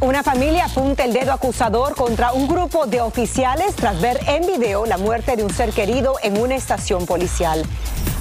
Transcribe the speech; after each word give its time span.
Una 0.00 0.22
familia 0.22 0.66
apunta 0.66 1.02
el 1.02 1.12
dedo 1.12 1.32
acusador 1.32 1.96
contra 1.96 2.32
un 2.32 2.46
grupo 2.46 2.86
de 2.86 3.00
oficiales 3.00 3.74
tras 3.74 4.00
ver 4.00 4.20
en 4.28 4.46
video 4.46 4.86
la 4.86 4.96
muerte 4.96 5.34
de 5.34 5.42
un 5.42 5.52
ser 5.52 5.70
querido 5.72 6.14
en 6.22 6.40
una 6.40 6.54
estación 6.54 7.04
policial. 7.04 7.64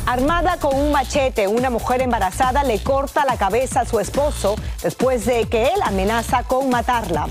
Armada 0.08 0.58
con 0.58 0.76
un 0.76 0.92
machete, 0.92 1.48
una 1.48 1.70
mujer 1.70 2.02
embarazada 2.02 2.64
le 2.64 2.82
corta 2.82 3.26
la 3.26 3.38
cabeza 3.38 3.82
a 3.82 3.86
su 3.86 4.00
esposo 4.00 4.56
después 4.82 5.28
de 5.28 5.46
que 5.46 5.66
él 5.66 5.80
amenaza 5.84 6.42
con 6.42 6.68
matarla. 6.72 7.28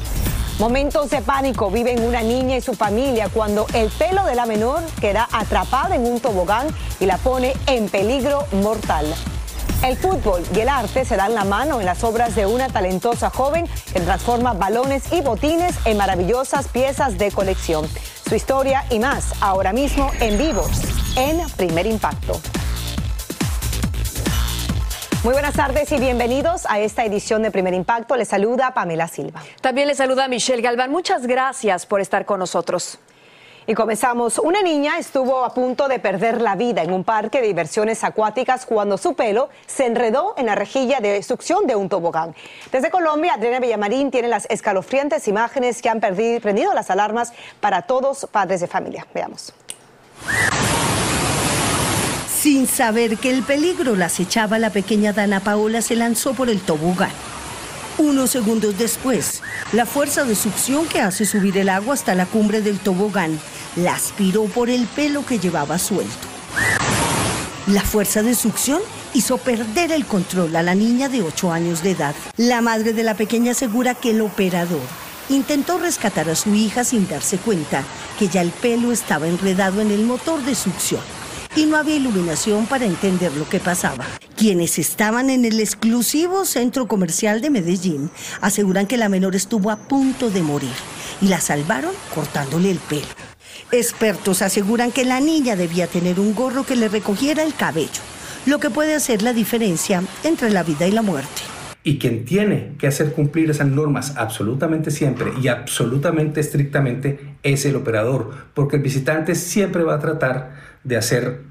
Momentos 0.61 1.11
de 1.11 1.23
pánico 1.23 1.69
viven 1.69 2.05
una 2.05 2.23
niña 2.23 2.57
y 2.57 2.61
su 2.61 2.75
familia 2.75 3.29
cuando 3.29 3.67
el 3.75 3.91
pelo 3.91 4.25
de 4.27 4.37
la 4.37 4.47
menor 4.47 4.81
queda 5.01 5.29
atrapada 5.33 5.97
en 5.97 6.07
un 6.07 6.21
tobogán 6.21 6.69
y 7.01 7.07
la 7.07 7.19
pone 7.19 7.53
en 7.67 7.89
peligro 7.89 8.45
mortal. 8.63 9.13
El 9.85 9.97
fútbol 9.97 10.43
y 10.55 10.61
el 10.61 10.69
arte 10.69 11.05
se 11.05 11.17
dan 11.17 11.35
la 11.35 11.45
mano 11.45 11.81
en 11.81 11.87
las 11.87 12.03
obras 12.03 12.35
de 12.35 12.47
una 12.47 12.69
talentosa 12.69 13.31
joven 13.31 13.67
que 13.93 14.01
transforma 14.01 14.55
balones 14.55 15.13
y 15.13 15.21
botines 15.21 15.77
en 15.85 15.97
maravillosas 15.97 16.69
piezas 16.69 17.19
de 17.19 17.31
colección. 17.31 17.87
Su 18.29 18.35
historia 18.35 18.85
y 18.91 18.99
más 18.99 19.33
ahora 19.41 19.73
mismo 19.73 20.11
en 20.21 20.39
vivo 20.39 20.65
en 21.17 21.47
Primer 21.57 21.87
Impacto. 21.87 22.41
Muy 25.23 25.33
buenas 25.33 25.55
tardes 25.55 25.91
y 25.93 25.99
bienvenidos 25.99 26.67
a 26.69 26.79
esta 26.81 27.05
edición 27.05 27.43
de 27.43 27.51
Primer 27.51 27.75
Impacto. 27.75 28.17
Les 28.17 28.29
saluda 28.29 28.73
Pamela 28.75 29.09
Silva. 29.09 29.43
También 29.61 29.89
les 29.89 29.99
saluda 29.99 30.27
Michelle 30.29 30.63
Galván. 30.63 30.91
Muchas 30.91 31.27
gracias 31.27 31.85
por 31.85 32.01
estar 32.01 32.25
con 32.25 32.39
nosotros. 32.39 32.99
Y 33.69 33.75
comenzamos. 33.75 34.39
Una 34.39 34.63
niña 34.63 34.99
estuvo 34.99 35.45
a 35.45 35.53
punto 35.53 35.89
de 35.89 35.99
perder 35.99 36.41
la 36.41 36.55
vida 36.55 36.83
en 36.83 36.93
un 36.93 37.03
parque 37.03 37.41
de 37.41 37.49
diversiones 37.49 38.05
acuáticas 38.05 38.65
cuando 38.65 38.97
su 38.97 39.15
pelo 39.15 39.49
se 39.67 39.87
enredó 39.87 40.35
en 40.39 40.47
la 40.47 40.55
rejilla 40.55 41.01
de 41.01 41.21
succión 41.25 41.67
de 41.67 41.75
un 41.75 41.89
tobogán. 41.89 42.35
Desde 42.71 42.91
Colombia, 42.91 43.35
Adriana 43.35 43.59
Villamarín 43.59 44.13
tiene 44.13 44.29
las 44.29 44.47
escalofriantes 44.51 45.27
imágenes 45.27 45.83
que 45.83 45.89
han 45.89 45.99
perdido, 45.99 46.41
prendido 46.41 46.75
las 46.75 46.91
alarmas 46.91 47.33
para 47.61 47.83
todos 47.83 48.29
padres 48.31 48.61
de 48.61 48.69
familia. 48.69 49.05
Veamos. 49.13 49.53
Sin 52.29 52.69
saber 52.69 53.17
que 53.17 53.31
el 53.31 53.43
peligro 53.43 53.97
la 53.97 54.07
acechaba, 54.07 54.61
la 54.61 54.71
pequeña 54.71 55.13
Dana 55.13 55.41
Paola 55.41 55.83
se 55.83 55.97
lanzó 55.97 56.35
por 56.35 56.49
el 56.49 56.61
tobogán. 56.61 57.11
Unos 57.99 58.31
segundos 58.31 58.77
después, 58.77 59.43
la 59.73 59.87
fuerza 59.87 60.25
de 60.25 60.35
succión 60.35 60.87
que 60.87 61.01
hace 61.01 61.25
subir 61.25 61.57
el 61.57 61.71
agua 61.71 61.95
hasta 61.95 62.15
la 62.15 62.27
cumbre 62.27 62.61
del 62.61 62.79
tobogán 62.79 63.41
la 63.75 63.95
aspiró 63.95 64.45
por 64.45 64.69
el 64.69 64.87
pelo 64.87 65.25
que 65.25 65.39
llevaba 65.39 65.79
suelto. 65.79 66.29
La 67.69 67.81
fuerza 67.81 68.23
de 68.23 68.35
succión 68.35 68.83
hizo 69.15 69.39
perder 69.39 69.93
el 69.93 70.05
control 70.05 70.55
a 70.57 70.63
la 70.63 70.75
niña 70.75 71.09
de 71.09 71.23
8 71.23 71.51
años 71.51 71.83
de 71.83 71.93
edad. 71.93 72.15
La 72.37 72.61
madre 72.61 72.93
de 72.93 73.03
la 73.03 73.15
pequeña 73.15 73.53
asegura 73.53 73.95
que 73.95 74.11
el 74.11 74.21
operador 74.21 74.87
intentó 75.31 75.79
rescatar 75.79 76.29
a 76.29 76.37
su 76.37 76.55
hija 76.55 76.85
sin 76.85 77.09
darse 77.09 77.39
cuenta 77.39 77.83
que 78.19 78.29
ya 78.29 78.43
el 78.43 78.51
pelo 78.51 78.93
estaba 78.93 79.27
enredado 79.27 79.81
en 79.81 79.91
el 79.91 80.05
motor 80.05 80.43
de 80.45 80.55
succión 80.55 81.01
y 81.57 81.65
no 81.65 81.77
había 81.77 81.97
iluminación 81.97 82.67
para 82.67 82.85
entender 82.85 83.33
lo 83.33 83.49
que 83.49 83.59
pasaba. 83.59 84.05
Quienes 84.37 84.79
estaban 84.79 85.31
en 85.31 85.45
el 85.47 85.59
exclusivo 85.59 86.45
centro 86.45 86.87
comercial 86.87 87.41
de 87.41 87.51
Medellín 87.51 88.11
aseguran 88.43 88.87
que 88.87 88.99
la 88.99 89.09
menor 89.09 89.35
estuvo 89.35 89.71
a 89.71 89.77
punto 89.77 90.31
de 90.31 90.43
morir 90.43 90.75
y 91.23 91.29
la 91.29 91.41
salvaron 91.41 91.93
cortándole 92.15 92.71
el 92.71 92.79
pelo. 92.79 93.07
Expertos 93.73 94.43
aseguran 94.43 94.93
que 94.93 95.07
la 95.07 95.21
niña 95.21 95.57
debía 95.57 95.87
tener 95.87 96.21
un 96.21 96.35
gorro 96.35 96.65
que 96.65 96.77
le 96.77 96.89
recogiera 96.89 97.43
el 97.43 97.55
cabello, 97.55 98.03
lo 98.45 98.61
que 98.61 98.71
puede 98.71 98.95
hacer 98.95 99.23
la 99.23 99.33
diferencia 99.33 100.03
entre 100.23 100.51
la 100.51 100.63
vida 100.63 100.87
y 100.87 100.93
la 100.93 101.03
muerte. 101.03 101.46
Y 101.87 101.99
quien 102.01 102.25
tiene 102.25 102.73
que 102.81 102.89
hacer 102.89 103.13
cumplir 103.13 103.49
esas 103.49 103.69
normas 103.69 104.15
absolutamente 104.17 104.91
siempre 104.91 105.31
y 105.41 105.47
absolutamente 105.47 106.41
estrictamente 106.41 107.37
es 107.45 107.65
el 107.65 107.77
operador, 107.77 108.35
porque 108.55 108.75
el 108.75 108.83
visitante 108.83 109.37
siempre 109.37 109.85
va 109.85 109.95
a 109.95 110.01
tratar 110.01 110.51
de 110.83 110.97
hacer 110.97 111.43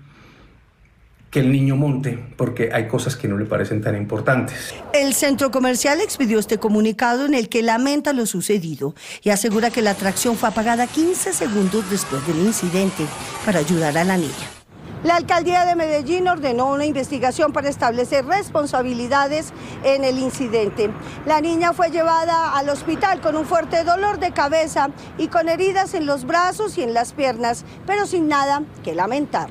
que 1.31 1.39
el 1.39 1.53
niño 1.53 1.77
monte, 1.77 2.19
porque 2.35 2.71
hay 2.73 2.89
cosas 2.89 3.15
que 3.15 3.29
no 3.29 3.37
le 3.37 3.45
parecen 3.45 3.81
tan 3.81 3.95
importantes. 3.95 4.73
El 4.93 5.13
centro 5.13 5.51
comercial 5.51 6.01
expidió 6.01 6.37
este 6.37 6.57
comunicado 6.57 7.25
en 7.25 7.33
el 7.33 7.47
que 7.47 7.61
lamenta 7.61 8.11
lo 8.11 8.25
sucedido 8.25 8.93
y 9.23 9.29
asegura 9.29 9.69
que 9.69 9.81
la 9.81 9.91
atracción 9.91 10.35
fue 10.35 10.49
apagada 10.49 10.85
15 10.85 11.31
segundos 11.31 11.89
después 11.89 12.27
del 12.27 12.39
incidente 12.39 13.05
para 13.45 13.59
ayudar 13.59 13.97
a 13.97 14.03
la 14.03 14.17
niña. 14.17 14.64
La 15.05 15.17
alcaldía 15.17 15.65
de 15.65 15.75
Medellín 15.75 16.27
ordenó 16.27 16.65
una 16.71 16.83
investigación 16.83 17.53
para 17.53 17.69
establecer 17.69 18.25
responsabilidades 18.25 19.53
en 19.83 20.03
el 20.03 20.17
incidente. 20.17 20.89
La 21.27 21.41
niña 21.41 21.73
fue 21.73 21.91
llevada 21.91 22.57
al 22.57 22.69
hospital 22.69 23.21
con 23.21 23.35
un 23.35 23.45
fuerte 23.45 23.83
dolor 23.83 24.17
de 24.17 24.31
cabeza 24.31 24.89
y 25.19 25.27
con 25.27 25.47
heridas 25.47 25.93
en 25.93 26.07
los 26.07 26.25
brazos 26.25 26.79
y 26.79 26.81
en 26.81 26.95
las 26.95 27.13
piernas, 27.13 27.65
pero 27.85 28.07
sin 28.07 28.27
nada 28.27 28.63
que 28.83 28.95
lamentar. 28.95 29.47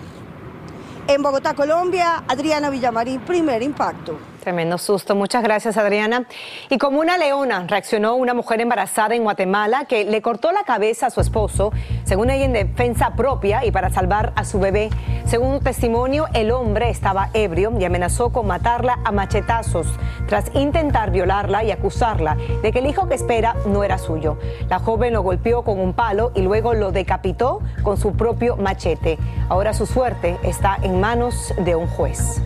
En 1.06 1.22
Bogotá, 1.22 1.54
Colombia, 1.54 2.24
Adriana 2.26 2.68
Villamarín, 2.68 3.20
primer 3.20 3.62
impacto. 3.62 4.18
Tremendo 4.44 4.76
susto. 4.76 5.14
Muchas 5.14 5.42
gracias, 5.42 5.78
Adriana. 5.78 6.26
Y 6.68 6.76
como 6.76 7.00
una 7.00 7.16
leona, 7.16 7.64
reaccionó 7.66 8.14
una 8.14 8.34
mujer 8.34 8.60
embarazada 8.60 9.14
en 9.14 9.22
Guatemala 9.22 9.86
que 9.86 10.04
le 10.04 10.20
cortó 10.20 10.52
la 10.52 10.64
cabeza 10.64 11.06
a 11.06 11.10
su 11.10 11.22
esposo, 11.22 11.72
según 12.04 12.28
ella 12.28 12.44
en 12.44 12.52
defensa 12.52 13.14
propia 13.16 13.64
y 13.64 13.70
para 13.70 13.88
salvar 13.88 14.34
a 14.36 14.44
su 14.44 14.60
bebé. 14.60 14.90
Según 15.24 15.50
un 15.50 15.60
testimonio, 15.60 16.26
el 16.34 16.50
hombre 16.50 16.90
estaba 16.90 17.30
ebrio 17.32 17.72
y 17.80 17.86
amenazó 17.86 18.32
con 18.32 18.46
matarla 18.46 18.98
a 19.02 19.12
machetazos 19.12 19.86
tras 20.28 20.54
intentar 20.54 21.10
violarla 21.10 21.64
y 21.64 21.70
acusarla 21.70 22.36
de 22.60 22.70
que 22.70 22.80
el 22.80 22.86
hijo 22.86 23.08
que 23.08 23.14
espera 23.14 23.56
no 23.64 23.82
era 23.82 23.96
suyo. 23.96 24.36
La 24.68 24.78
joven 24.78 25.14
lo 25.14 25.22
golpeó 25.22 25.62
con 25.62 25.80
un 25.80 25.94
palo 25.94 26.32
y 26.34 26.42
luego 26.42 26.74
lo 26.74 26.92
decapitó 26.92 27.62
con 27.82 27.96
su 27.96 28.12
propio 28.12 28.58
machete. 28.58 29.18
Ahora 29.48 29.72
su 29.72 29.86
suerte 29.86 30.36
está 30.42 30.76
en 30.82 31.00
manos 31.00 31.54
de 31.56 31.76
un 31.76 31.86
juez. 31.86 32.42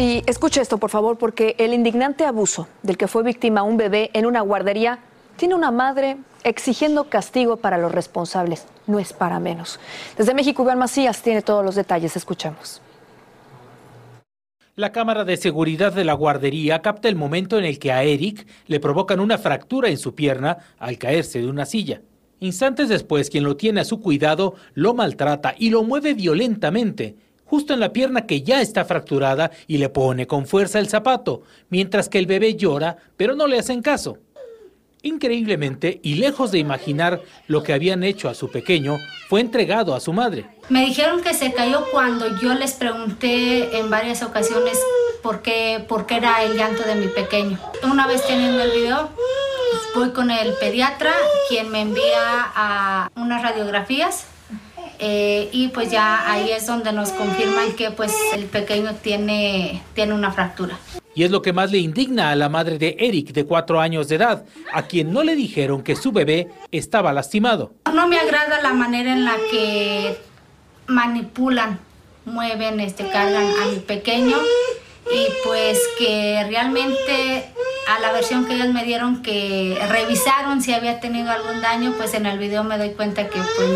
Y 0.00 0.22
escuche 0.26 0.60
esto, 0.60 0.78
por 0.78 0.90
favor, 0.90 1.18
porque 1.18 1.56
el 1.58 1.74
indignante 1.74 2.24
abuso 2.24 2.68
del 2.84 2.96
que 2.96 3.08
fue 3.08 3.24
víctima 3.24 3.64
un 3.64 3.76
bebé 3.76 4.10
en 4.12 4.26
una 4.26 4.42
guardería 4.42 5.00
tiene 5.36 5.56
una 5.56 5.72
madre 5.72 6.18
exigiendo 6.44 7.10
castigo 7.10 7.56
para 7.56 7.78
los 7.78 7.90
responsables. 7.90 8.64
No 8.86 9.00
es 9.00 9.12
para 9.12 9.40
menos. 9.40 9.80
Desde 10.16 10.34
México, 10.34 10.62
Iván 10.62 10.78
Macías 10.78 11.20
tiene 11.20 11.42
todos 11.42 11.64
los 11.64 11.74
detalles. 11.74 12.16
Escuchemos. 12.16 12.80
La 14.76 14.92
cámara 14.92 15.24
de 15.24 15.36
seguridad 15.36 15.92
de 15.92 16.04
la 16.04 16.12
guardería 16.12 16.80
capta 16.80 17.08
el 17.08 17.16
momento 17.16 17.58
en 17.58 17.64
el 17.64 17.80
que 17.80 17.90
a 17.90 18.04
Eric 18.04 18.46
le 18.68 18.78
provocan 18.78 19.18
una 19.18 19.36
fractura 19.36 19.88
en 19.88 19.98
su 19.98 20.14
pierna 20.14 20.58
al 20.78 20.96
caerse 20.96 21.40
de 21.40 21.50
una 21.50 21.66
silla. 21.66 22.02
Instantes 22.38 22.88
después, 22.88 23.30
quien 23.30 23.42
lo 23.42 23.56
tiene 23.56 23.80
a 23.80 23.84
su 23.84 24.00
cuidado 24.00 24.54
lo 24.74 24.94
maltrata 24.94 25.56
y 25.58 25.70
lo 25.70 25.82
mueve 25.82 26.14
violentamente 26.14 27.16
justo 27.48 27.74
en 27.74 27.80
la 27.80 27.92
pierna 27.92 28.26
que 28.26 28.42
ya 28.42 28.60
está 28.60 28.84
fracturada 28.84 29.50
y 29.66 29.78
le 29.78 29.88
pone 29.88 30.26
con 30.26 30.46
fuerza 30.46 30.78
el 30.78 30.88
zapato, 30.88 31.42
mientras 31.70 32.08
que 32.08 32.18
el 32.18 32.26
bebé 32.26 32.54
llora, 32.54 32.96
pero 33.16 33.34
no 33.34 33.46
le 33.46 33.58
hacen 33.58 33.82
caso. 33.82 34.18
Increíblemente, 35.02 36.00
y 36.02 36.16
lejos 36.16 36.50
de 36.50 36.58
imaginar 36.58 37.22
lo 37.46 37.62
que 37.62 37.72
habían 37.72 38.02
hecho 38.02 38.28
a 38.28 38.34
su 38.34 38.50
pequeño, 38.50 38.98
fue 39.28 39.40
entregado 39.40 39.94
a 39.94 40.00
su 40.00 40.12
madre. 40.12 40.46
Me 40.68 40.84
dijeron 40.84 41.22
que 41.22 41.34
se 41.34 41.52
cayó 41.52 41.84
cuando 41.92 42.38
yo 42.40 42.52
les 42.54 42.74
pregunté 42.74 43.78
en 43.78 43.90
varias 43.90 44.22
ocasiones 44.22 44.78
por 45.22 45.40
qué, 45.40 45.84
por 45.88 46.06
qué 46.06 46.16
era 46.16 46.42
el 46.42 46.56
llanto 46.56 46.82
de 46.82 46.96
mi 46.96 47.06
pequeño. 47.06 47.58
Una 47.84 48.06
vez 48.06 48.26
teniendo 48.26 48.60
el 48.62 48.72
video, 48.72 49.08
voy 49.94 50.10
con 50.10 50.30
el 50.30 50.52
pediatra, 50.54 51.12
quien 51.48 51.70
me 51.70 51.80
envía 51.80 52.02
a 52.54 53.10
unas 53.14 53.42
radiografías 53.42 54.26
eh, 54.98 55.48
y 55.52 55.68
pues 55.68 55.90
ya 55.90 56.30
ahí 56.30 56.50
es 56.50 56.66
donde 56.66 56.92
nos 56.92 57.10
confirman 57.10 57.72
que 57.72 57.90
pues 57.90 58.12
el 58.34 58.44
pequeño 58.46 58.94
tiene, 58.94 59.82
tiene 59.94 60.14
una 60.14 60.32
fractura. 60.32 60.78
Y 61.14 61.24
es 61.24 61.30
lo 61.30 61.42
que 61.42 61.52
más 61.52 61.72
le 61.72 61.78
indigna 61.78 62.30
a 62.30 62.36
la 62.36 62.48
madre 62.48 62.78
de 62.78 62.96
Eric, 62.98 63.32
de 63.32 63.44
cuatro 63.44 63.80
años 63.80 64.08
de 64.08 64.16
edad, 64.16 64.44
a 64.72 64.82
quien 64.82 65.12
no 65.12 65.24
le 65.24 65.34
dijeron 65.34 65.82
que 65.82 65.96
su 65.96 66.12
bebé 66.12 66.48
estaba 66.70 67.12
lastimado. 67.12 67.74
No 67.92 68.06
me 68.06 68.18
agrada 68.18 68.62
la 68.62 68.72
manera 68.72 69.12
en 69.12 69.24
la 69.24 69.36
que 69.50 70.16
manipulan, 70.86 71.80
mueven, 72.24 72.78
este, 72.80 73.08
cargan 73.08 73.50
a 73.62 73.66
mi 73.66 73.78
pequeño 73.80 74.36
y 75.10 75.26
pues 75.44 75.80
que 75.98 76.44
realmente 76.48 77.46
a 77.88 77.98
la 78.00 78.12
versión 78.12 78.46
que 78.46 78.54
ellos 78.54 78.68
me 78.68 78.84
dieron 78.84 79.22
que 79.22 79.78
revisaron 79.88 80.60
si 80.60 80.72
había 80.72 81.00
tenido 81.00 81.30
algún 81.30 81.60
daño, 81.62 81.94
pues 81.96 82.14
en 82.14 82.26
el 82.26 82.38
video 82.38 82.62
me 82.62 82.78
doy 82.78 82.90
cuenta 82.90 83.28
que 83.28 83.38
pues 83.56 83.68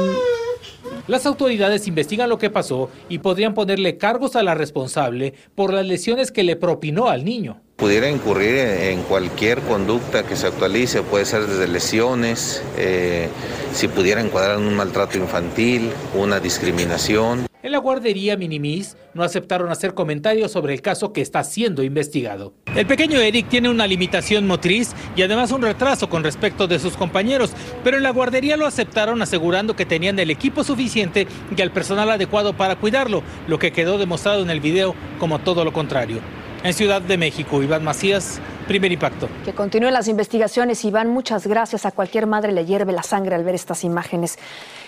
las 1.09 1.27
autoridades 1.27 1.89
investigan 1.89 2.29
lo 2.29 2.39
que 2.39 2.51
pasó 2.51 2.89
y 3.09 3.19
podrían 3.19 3.55
ponerle 3.55 3.99
cargos 3.99 4.37
a 4.37 4.43
la 4.43 4.55
responsable 4.55 5.35
por 5.55 5.73
las 5.73 5.85
lesiones 5.85 6.31
que 6.31 6.45
le 6.45 6.57
propinó 6.57 7.09
al 7.09 7.25
niño. 7.25 7.61
Pudiera 7.83 8.09
incurrir 8.09 8.59
en 8.59 9.03
cualquier 9.03 9.59
conducta 9.63 10.25
que 10.25 10.37
se 10.37 10.47
actualice, 10.47 11.03
puede 11.03 11.25
ser 11.25 11.49
desde 11.49 11.67
lesiones, 11.67 12.63
eh, 12.79 13.29
si 13.73 13.89
pudiera 13.89 14.21
encuadrar 14.21 14.61
en 14.61 14.67
un 14.67 14.77
maltrato 14.77 15.19
infantil, 15.19 15.91
una 16.15 16.39
discriminación. 16.39 17.49
En 17.61 17.73
la 17.73 17.79
guardería 17.79 18.37
Minimis 18.37 18.97
no 19.15 19.25
aceptaron 19.25 19.69
hacer 19.73 19.95
comentarios 19.95 20.53
sobre 20.53 20.75
el 20.75 20.81
caso 20.81 21.13
que 21.13 21.23
está 21.23 21.43
siendo 21.43 21.83
investigado. 21.83 22.55
El 22.77 22.87
pequeño 22.87 23.19
Eric 23.19 23.49
tiene 23.49 23.69
una 23.69 23.89
limitación 23.89 24.47
motriz 24.47 24.93
y 25.17 25.23
además 25.23 25.51
un 25.51 25.63
retraso 25.63 26.09
con 26.09 26.23
respecto 26.23 26.69
de 26.69 26.79
sus 26.79 26.97
compañeros, 26.97 27.51
pero 27.83 27.97
en 27.97 28.05
la 28.05 28.11
guardería 28.11 28.57
lo 28.57 28.67
aceptaron 28.67 29.21
asegurando 29.23 29.75
que 29.75 29.87
tenían 29.87 30.21
el 30.21 30.31
equipo 30.31 30.63
suficiente 30.63 31.27
y 31.57 31.61
el 31.61 31.73
personal 31.73 32.09
adecuado 32.11 32.53
para 32.53 32.77
cuidarlo, 32.77 33.25
lo 33.49 33.59
que 33.59 33.73
quedó 33.73 33.99
demostrado 33.99 34.41
en 34.41 34.51
el 34.51 34.61
video 34.61 34.95
como 35.19 35.41
todo 35.41 35.65
lo 35.65 35.73
contrario. 35.73 36.21
En 36.65 36.75
Ciudad 36.75 37.03
de 37.03 37.19
México, 37.19 37.61
Iván 37.61 37.83
Macías, 37.83 38.41
primer 38.65 38.93
impacto. 38.93 39.29
Que 39.45 39.53
continúen 39.53 39.93
las 39.93 40.09
investigaciones, 40.09 40.85
Iván. 40.85 41.11
Muchas 41.11 41.47
gracias. 41.47 41.87
A 41.87 41.93
cualquier 41.93 42.27
madre 42.27 42.53
le 42.53 42.65
hierve 42.65 42.93
la 42.93 43.03
sangre 43.03 43.35
al 43.35 43.45
ver 43.45 43.55
estas 43.55 43.85
imágenes. 43.85 44.39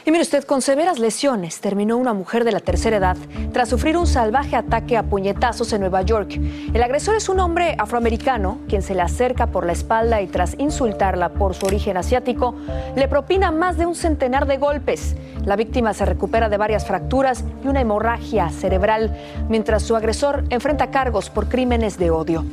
Y 0.06 0.10
mire 0.10 0.22
usted, 0.22 0.44
con 0.44 0.60
severas 0.60 0.98
lesiones 0.98 1.60
terminó 1.60 1.96
una 1.96 2.12
mujer 2.12 2.44
de 2.44 2.52
la 2.52 2.60
tercera 2.60 2.98
edad 2.98 3.16
tras 3.52 3.70
sufrir 3.70 3.96
un 3.96 4.06
salvaje 4.06 4.54
ataque 4.54 4.98
a 4.98 5.02
puñetazos 5.02 5.72
en 5.72 5.80
Nueva 5.80 6.02
York. 6.02 6.38
El 6.74 6.82
agresor 6.82 7.14
es 7.16 7.28
un 7.28 7.40
hombre 7.40 7.74
afroamericano 7.78 8.58
quien 8.68 8.82
se 8.82 8.94
le 8.94 9.00
acerca 9.00 9.46
por 9.46 9.64
la 9.64 9.72
espalda 9.72 10.20
y 10.20 10.26
tras 10.26 10.56
insultarla 10.58 11.30
por 11.30 11.54
su 11.54 11.66
origen 11.66 11.96
asiático, 11.96 12.54
le 12.96 13.08
propina 13.08 13.50
más 13.50 13.78
de 13.78 13.86
un 13.86 13.94
centenar 13.94 14.46
de 14.46 14.58
golpes. 14.58 15.16
La 15.44 15.56
víctima 15.56 15.94
se 15.94 16.04
recupera 16.04 16.48
de 16.48 16.56
varias 16.56 16.86
fracturas 16.86 17.44
y 17.64 17.68
una 17.68 17.80
hemorragia 17.80 18.50
cerebral, 18.50 19.16
mientras 19.48 19.82
su 19.82 19.96
agresor 19.96 20.44
enfrenta 20.50 20.90
cargos 20.90 21.30
por 21.30 21.48
crímenes 21.48 21.98
de 21.98 22.10
odio. 22.10 22.44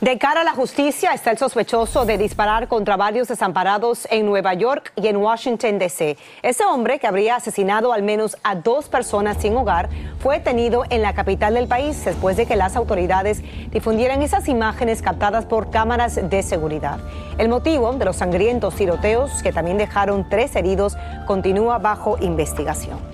De 0.00 0.16
cara 0.16 0.40
a 0.40 0.44
la 0.44 0.54
justicia 0.54 1.12
está 1.12 1.30
el 1.30 1.36
sospechoso 1.36 2.06
de 2.06 2.16
disparar 2.16 2.68
contra 2.68 2.96
varios 2.96 3.28
desamparados 3.28 4.08
en 4.10 4.24
Nueva 4.24 4.54
York 4.54 4.94
y 4.96 5.08
en 5.08 5.18
Washington, 5.18 5.78
D.C. 5.78 6.16
Ese 6.42 6.64
hombre, 6.64 6.98
que 6.98 7.06
habría 7.06 7.36
asesinado 7.36 7.92
al 7.92 8.02
menos 8.02 8.38
a 8.42 8.54
dos 8.54 8.88
personas 8.88 9.36
sin 9.42 9.54
hogar, 9.58 9.90
fue 10.18 10.38
detenido 10.38 10.84
en 10.88 11.02
la 11.02 11.12
capital 11.12 11.52
del 11.52 11.68
país 11.68 12.02
después 12.02 12.38
de 12.38 12.46
que 12.46 12.56
las 12.56 12.76
autoridades 12.76 13.42
difundieran 13.72 14.22
esas 14.22 14.48
imágenes 14.48 15.02
captadas 15.02 15.44
por 15.44 15.70
cámaras 15.70 16.18
de 16.30 16.42
seguridad. 16.42 16.98
El 17.36 17.50
motivo 17.50 17.92
de 17.92 18.06
los 18.06 18.16
sangrientos 18.16 18.76
tiroteos, 18.76 19.42
que 19.42 19.52
también 19.52 19.76
dejaron 19.76 20.26
tres 20.30 20.56
heridos, 20.56 20.96
continúa 21.26 21.76
bajo 21.76 22.16
investigación. 22.22 23.09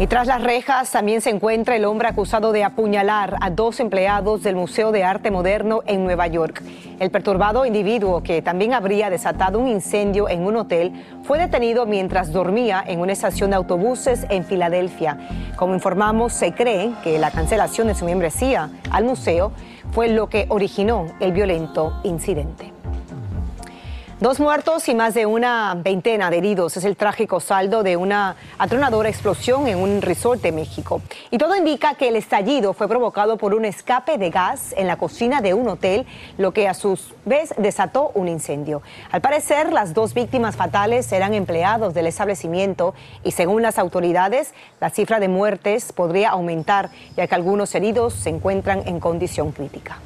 Y 0.00 0.06
tras 0.06 0.28
las 0.28 0.44
rejas 0.44 0.92
también 0.92 1.20
se 1.20 1.30
encuentra 1.30 1.74
el 1.74 1.84
hombre 1.84 2.06
acusado 2.06 2.52
de 2.52 2.62
apuñalar 2.62 3.34
a 3.40 3.50
dos 3.50 3.80
empleados 3.80 4.44
del 4.44 4.54
Museo 4.54 4.92
de 4.92 5.02
Arte 5.02 5.32
Moderno 5.32 5.80
en 5.86 6.04
Nueva 6.04 6.28
York. 6.28 6.62
El 7.00 7.10
perturbado 7.10 7.66
individuo, 7.66 8.22
que 8.22 8.40
también 8.40 8.74
habría 8.74 9.10
desatado 9.10 9.58
un 9.58 9.66
incendio 9.66 10.28
en 10.28 10.42
un 10.42 10.54
hotel, 10.54 10.92
fue 11.24 11.38
detenido 11.38 11.84
mientras 11.84 12.32
dormía 12.32 12.84
en 12.86 13.00
una 13.00 13.12
estación 13.12 13.50
de 13.50 13.56
autobuses 13.56 14.24
en 14.30 14.44
Filadelfia. 14.44 15.18
Como 15.56 15.74
informamos, 15.74 16.32
se 16.32 16.52
cree 16.52 16.92
que 17.02 17.18
la 17.18 17.32
cancelación 17.32 17.88
de 17.88 17.96
su 17.96 18.04
membresía 18.04 18.70
al 18.92 19.02
museo 19.02 19.50
fue 19.90 20.08
lo 20.08 20.28
que 20.28 20.46
originó 20.48 21.06
el 21.18 21.32
violento 21.32 22.00
incidente. 22.04 22.77
Dos 24.20 24.40
muertos 24.40 24.88
y 24.88 24.96
más 24.96 25.14
de 25.14 25.26
una 25.26 25.76
veintena 25.76 26.28
de 26.28 26.38
heridos 26.38 26.76
es 26.76 26.84
el 26.84 26.96
trágico 26.96 27.38
saldo 27.38 27.84
de 27.84 27.96
una 27.96 28.34
atronadora 28.58 29.08
explosión 29.08 29.68
en 29.68 29.78
un 29.78 30.02
resort 30.02 30.42
de 30.42 30.50
México. 30.50 31.00
Y 31.30 31.38
todo 31.38 31.54
indica 31.54 31.94
que 31.94 32.08
el 32.08 32.16
estallido 32.16 32.72
fue 32.72 32.88
provocado 32.88 33.36
por 33.36 33.54
un 33.54 33.64
escape 33.64 34.18
de 34.18 34.30
gas 34.30 34.74
en 34.76 34.88
la 34.88 34.96
cocina 34.96 35.40
de 35.40 35.54
un 35.54 35.68
hotel, 35.68 36.04
lo 36.36 36.52
que 36.52 36.66
a 36.66 36.74
su 36.74 36.98
vez 37.26 37.54
desató 37.58 38.10
un 38.14 38.26
incendio. 38.26 38.82
Al 39.12 39.20
parecer, 39.20 39.72
las 39.72 39.94
dos 39.94 40.14
víctimas 40.14 40.56
fatales 40.56 41.12
eran 41.12 41.32
empleados 41.32 41.94
del 41.94 42.08
establecimiento 42.08 42.94
y 43.22 43.30
según 43.30 43.62
las 43.62 43.78
autoridades, 43.78 44.52
la 44.80 44.90
cifra 44.90 45.20
de 45.20 45.28
muertes 45.28 45.92
podría 45.92 46.30
aumentar, 46.30 46.90
ya 47.16 47.28
que 47.28 47.36
algunos 47.36 47.72
heridos 47.76 48.14
se 48.14 48.30
encuentran 48.30 48.82
en 48.88 48.98
condición 48.98 49.52
crítica. 49.52 50.00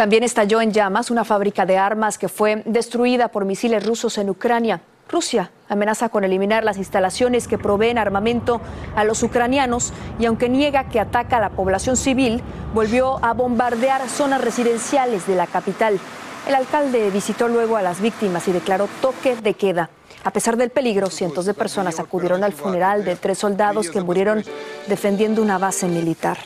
También 0.00 0.22
estalló 0.22 0.62
en 0.62 0.72
llamas 0.72 1.10
una 1.10 1.26
fábrica 1.26 1.66
de 1.66 1.76
armas 1.76 2.16
que 2.16 2.30
fue 2.30 2.62
destruida 2.64 3.28
por 3.28 3.44
misiles 3.44 3.84
rusos 3.84 4.16
en 4.16 4.30
Ucrania. 4.30 4.80
Rusia 5.10 5.50
amenaza 5.68 6.08
con 6.08 6.24
eliminar 6.24 6.64
las 6.64 6.78
instalaciones 6.78 7.46
que 7.46 7.58
proveen 7.58 7.98
armamento 7.98 8.62
a 8.96 9.04
los 9.04 9.22
ucranianos 9.22 9.92
y 10.18 10.24
aunque 10.24 10.48
niega 10.48 10.88
que 10.88 11.00
ataca 11.00 11.36
a 11.36 11.40
la 11.40 11.50
población 11.50 11.98
civil, 11.98 12.40
volvió 12.72 13.22
a 13.22 13.34
bombardear 13.34 14.08
zonas 14.08 14.40
residenciales 14.40 15.26
de 15.26 15.34
la 15.34 15.46
capital. 15.46 16.00
El 16.48 16.54
alcalde 16.54 17.10
visitó 17.10 17.48
luego 17.48 17.76
a 17.76 17.82
las 17.82 18.00
víctimas 18.00 18.48
y 18.48 18.52
declaró 18.52 18.88
toque 19.02 19.36
de 19.36 19.52
queda. 19.52 19.90
A 20.24 20.30
pesar 20.30 20.56
del 20.56 20.70
peligro, 20.70 21.10
cientos 21.10 21.44
de 21.44 21.52
personas 21.52 22.00
acudieron 22.00 22.42
al 22.42 22.54
funeral 22.54 23.04
de 23.04 23.16
tres 23.16 23.36
soldados 23.36 23.90
que 23.90 24.00
murieron 24.00 24.42
defendiendo 24.88 25.42
una 25.42 25.58
base 25.58 25.88
militar. 25.88 26.38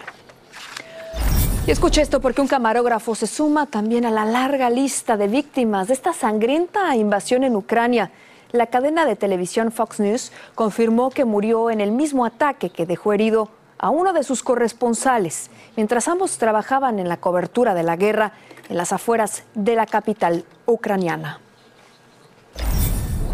Y 1.66 1.70
escuche 1.70 2.02
esto 2.02 2.20
porque 2.20 2.42
un 2.42 2.46
camarógrafo 2.46 3.14
se 3.14 3.26
suma 3.26 3.64
también 3.64 4.04
a 4.04 4.10
la 4.10 4.26
larga 4.26 4.68
lista 4.68 5.16
de 5.16 5.28
víctimas 5.28 5.88
de 5.88 5.94
esta 5.94 6.12
sangrienta 6.12 6.94
invasión 6.94 7.42
en 7.42 7.56
Ucrania. 7.56 8.10
La 8.52 8.66
cadena 8.66 9.06
de 9.06 9.16
televisión 9.16 9.72
Fox 9.72 9.98
News 9.98 10.30
confirmó 10.54 11.08
que 11.08 11.24
murió 11.24 11.70
en 11.70 11.80
el 11.80 11.90
mismo 11.90 12.26
ataque 12.26 12.68
que 12.68 12.84
dejó 12.84 13.14
herido 13.14 13.48
a 13.78 13.88
uno 13.88 14.12
de 14.12 14.24
sus 14.24 14.42
corresponsales 14.42 15.50
mientras 15.74 16.06
ambos 16.06 16.36
trabajaban 16.36 16.98
en 16.98 17.08
la 17.08 17.16
cobertura 17.16 17.72
de 17.72 17.82
la 17.82 17.96
guerra 17.96 18.32
en 18.68 18.76
las 18.76 18.92
afueras 18.92 19.44
de 19.54 19.74
la 19.74 19.86
capital 19.86 20.44
ucraniana. 20.66 21.40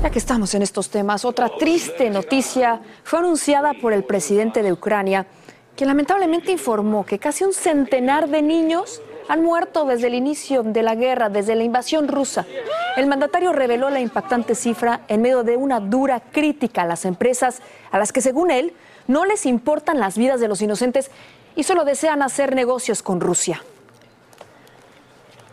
Ya 0.04 0.10
que 0.10 0.20
estamos 0.20 0.54
en 0.54 0.62
estos 0.62 0.88
temas, 0.88 1.24
otra 1.24 1.50
triste 1.58 2.08
noticia 2.08 2.80
fue 3.02 3.18
anunciada 3.18 3.74
por 3.74 3.92
el 3.92 4.04
presidente 4.04 4.62
de 4.62 4.72
Ucrania, 4.72 5.26
que 5.80 5.86
lamentablemente 5.86 6.52
informó 6.52 7.06
que 7.06 7.18
casi 7.18 7.42
un 7.42 7.54
centenar 7.54 8.28
de 8.28 8.42
niños 8.42 9.00
han 9.30 9.42
muerto 9.42 9.86
desde 9.86 10.08
el 10.08 10.14
inicio 10.14 10.62
de 10.62 10.82
la 10.82 10.94
guerra, 10.94 11.30
desde 11.30 11.54
la 11.56 11.64
invasión 11.64 12.06
rusa. 12.06 12.44
El 12.98 13.06
mandatario 13.06 13.54
reveló 13.54 13.88
la 13.88 14.00
impactante 14.00 14.54
cifra 14.54 15.00
en 15.08 15.22
medio 15.22 15.42
de 15.42 15.56
una 15.56 15.80
dura 15.80 16.20
crítica 16.20 16.82
a 16.82 16.86
las 16.86 17.06
empresas 17.06 17.62
a 17.90 17.98
las 17.98 18.12
que, 18.12 18.20
según 18.20 18.50
él, 18.50 18.74
no 19.06 19.24
les 19.24 19.46
importan 19.46 19.98
las 19.98 20.18
vidas 20.18 20.38
de 20.38 20.48
los 20.48 20.60
inocentes 20.60 21.10
y 21.56 21.62
solo 21.62 21.86
desean 21.86 22.20
hacer 22.20 22.54
negocios 22.54 23.02
con 23.02 23.18
Rusia. 23.18 23.64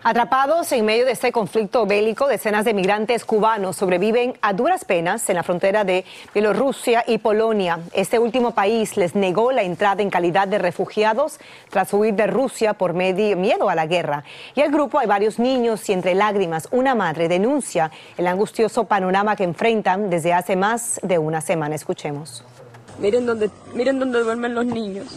Atrapados 0.10 0.72
en 0.72 0.86
medio 0.86 1.06
de 1.06 1.12
este 1.12 1.34
conflicto 1.34 1.86
bélico, 1.86 2.30
decenas 2.30 2.64
de 2.64 2.74
migrantes 2.74 3.26
cubanos 3.26 3.76
sobreviven 3.76 4.36
a 4.42 4.54
duras 4.54 4.86
penas 4.86 5.30
en 5.30 5.36
la 5.36 5.44
frontera 5.44 5.84
de 5.84 6.06
Bielorrusia 6.34 7.04
y 7.06 7.18
Polonia. 7.18 7.82
Este 7.92 8.18
último 8.18 8.52
país 8.52 8.96
les 8.96 9.16
negó 9.16 9.52
la 9.52 9.64
entrada 9.64 10.02
en 10.02 10.10
calidad 10.10 10.48
de 10.48 10.60
refugiados 10.60 11.42
tras 11.70 11.92
huir 11.92 12.14
de 12.14 12.26
Rusia 12.26 12.76
por 12.76 12.94
miedo 12.94 13.68
a 13.70 13.76
la 13.76 13.86
guerra. 13.86 14.24
Y 14.56 14.62
el 14.62 14.72
grupo 14.72 14.98
hay 14.98 15.08
varios 15.08 15.40
niños 15.40 15.90
y 15.90 15.92
entre 15.92 16.16
lágrimas 16.16 16.70
una 16.72 16.96
madre 16.96 17.28
denuncia 17.28 17.92
el 18.16 18.28
angustioso 18.28 18.86
panorama 18.86 19.36
que 19.36 19.44
enfrentan 19.44 20.10
desde 20.10 20.32
hace 20.32 20.56
más 20.56 21.02
de 21.04 21.18
una 21.18 21.42
semana. 21.42 21.76
Escuchemos. 21.76 22.46
Miren 23.00 23.26
dónde, 23.26 23.52
miren 23.74 24.00
dónde 24.00 24.22
duermen 24.22 24.56
los 24.56 24.66
niños. 24.68 25.08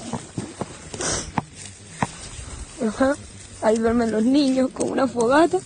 Ajá. 2.85 3.14
Ahí 3.62 3.76
duermen 3.76 4.11
los 4.11 4.25
niños 4.25 4.71
con 4.71 4.90
una 4.90 5.07
fogata 5.07 5.59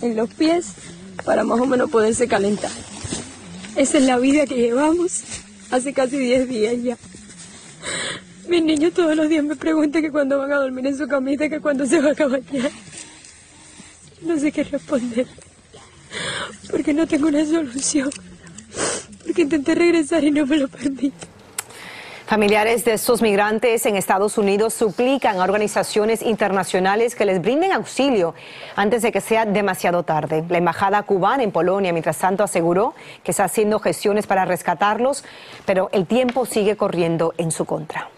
en 0.00 0.16
los 0.16 0.32
pies 0.32 0.72
para 1.24 1.44
más 1.44 1.60
o 1.60 1.66
menos 1.66 1.90
poderse 1.90 2.26
calentar. 2.26 2.70
Esa 3.76 3.98
es 3.98 4.04
la 4.04 4.18
vida 4.18 4.46
que 4.46 4.56
llevamos 4.56 5.22
hace 5.70 5.92
casi 5.92 6.16
10 6.18 6.48
días 6.48 6.82
ya. 6.82 6.98
Mis 8.48 8.62
niños 8.62 8.92
todos 8.92 9.16
los 9.16 9.28
días 9.28 9.44
me 9.44 9.56
preguntan 9.56 10.02
que 10.02 10.10
cuándo 10.10 10.38
van 10.38 10.52
a 10.52 10.56
dormir 10.56 10.86
en 10.86 10.96
su 10.96 11.06
camita, 11.08 11.48
que 11.48 11.60
cuándo 11.60 11.86
se 11.86 12.00
va 12.00 12.10
a 12.10 12.26
bañar. 12.26 12.70
No 14.22 14.38
sé 14.38 14.52
qué 14.52 14.64
responder. 14.64 15.26
Porque 16.70 16.94
no 16.94 17.06
tengo 17.06 17.28
una 17.28 17.44
solución. 17.44 18.10
Porque 19.24 19.42
intenté 19.42 19.74
regresar 19.74 20.24
y 20.24 20.30
no 20.30 20.46
me 20.46 20.56
lo 20.56 20.68
permito. 20.68 21.33
Familiares 22.26 22.86
de 22.86 22.94
estos 22.94 23.20
migrantes 23.20 23.84
en 23.84 23.96
Estados 23.96 24.38
Unidos 24.38 24.72
suplican 24.72 25.38
a 25.38 25.44
organizaciones 25.44 26.22
internacionales 26.22 27.14
que 27.14 27.26
les 27.26 27.42
brinden 27.42 27.70
auxilio 27.70 28.34
antes 28.76 29.02
de 29.02 29.12
que 29.12 29.20
sea 29.20 29.44
demasiado 29.44 30.04
tarde. 30.04 30.42
La 30.48 30.56
embajada 30.56 31.02
cubana 31.02 31.42
en 31.42 31.52
Polonia, 31.52 31.92
mientras 31.92 32.16
tanto, 32.16 32.42
aseguró 32.42 32.94
que 33.22 33.32
está 33.32 33.44
haciendo 33.44 33.78
gestiones 33.78 34.26
para 34.26 34.46
rescatarlos, 34.46 35.22
pero 35.66 35.90
el 35.92 36.06
tiempo 36.06 36.46
sigue 36.46 36.76
corriendo 36.76 37.34
en 37.36 37.50
su 37.50 37.66
contra. 37.66 38.08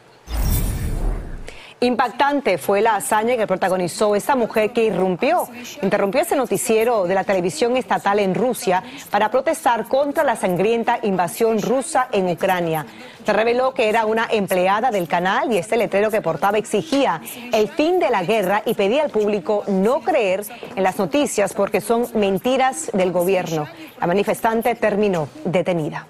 Impactante 1.81 2.57
fue 2.57 2.81
la 2.81 2.97
hazaña 2.97 3.37
que 3.37 3.47
protagonizó 3.47 4.17
esta 4.17 4.35
mujer 4.35 4.73
que 4.73 4.85
irrumpió, 4.85 5.47
interrumpió 5.83 6.23
ese 6.23 6.35
noticiero 6.35 7.07
de 7.07 7.15
la 7.15 7.23
televisión 7.23 7.77
estatal 7.77 8.19
en 8.19 8.35
Rusia 8.35 8.83
para 9.11 9.31
protestar 9.31 9.87
contra 9.87 10.25
la 10.25 10.37
sangrienta 10.37 10.99
invasión 11.03 11.61
rusa 11.61 12.09
en 12.13 12.31
Ucrania. 12.31 12.87
Se 13.27 13.33
reveló 13.35 13.75
que 13.75 13.91
era 13.91 14.07
una 14.07 14.27
empleada 14.31 14.91
del 14.91 15.07
canal 15.07 15.53
y 15.53 15.59
este 15.59 15.77
letrero 15.77 16.11
que 16.11 16.23
portaba 16.23 16.57
exigía 16.57 17.21
el 17.53 17.69
fin 17.69 17.99
de 17.99 18.09
la 18.09 18.23
guerra 18.23 18.63
y 18.65 18.73
pedía 18.73 19.03
al 19.03 19.11
público 19.11 19.63
no 19.67 20.01
creer 20.01 20.47
en 20.75 20.83
las 20.83 20.99
noticias 20.99 21.53
porque 21.53 21.83
son 21.83 22.07
mentiras 22.15 22.91
del 22.95 23.13
gobierno. 23.13 23.69
La 24.01 24.07
manifestante 24.07 24.77
terminó 24.77 25.29
detenida. 25.45 26.07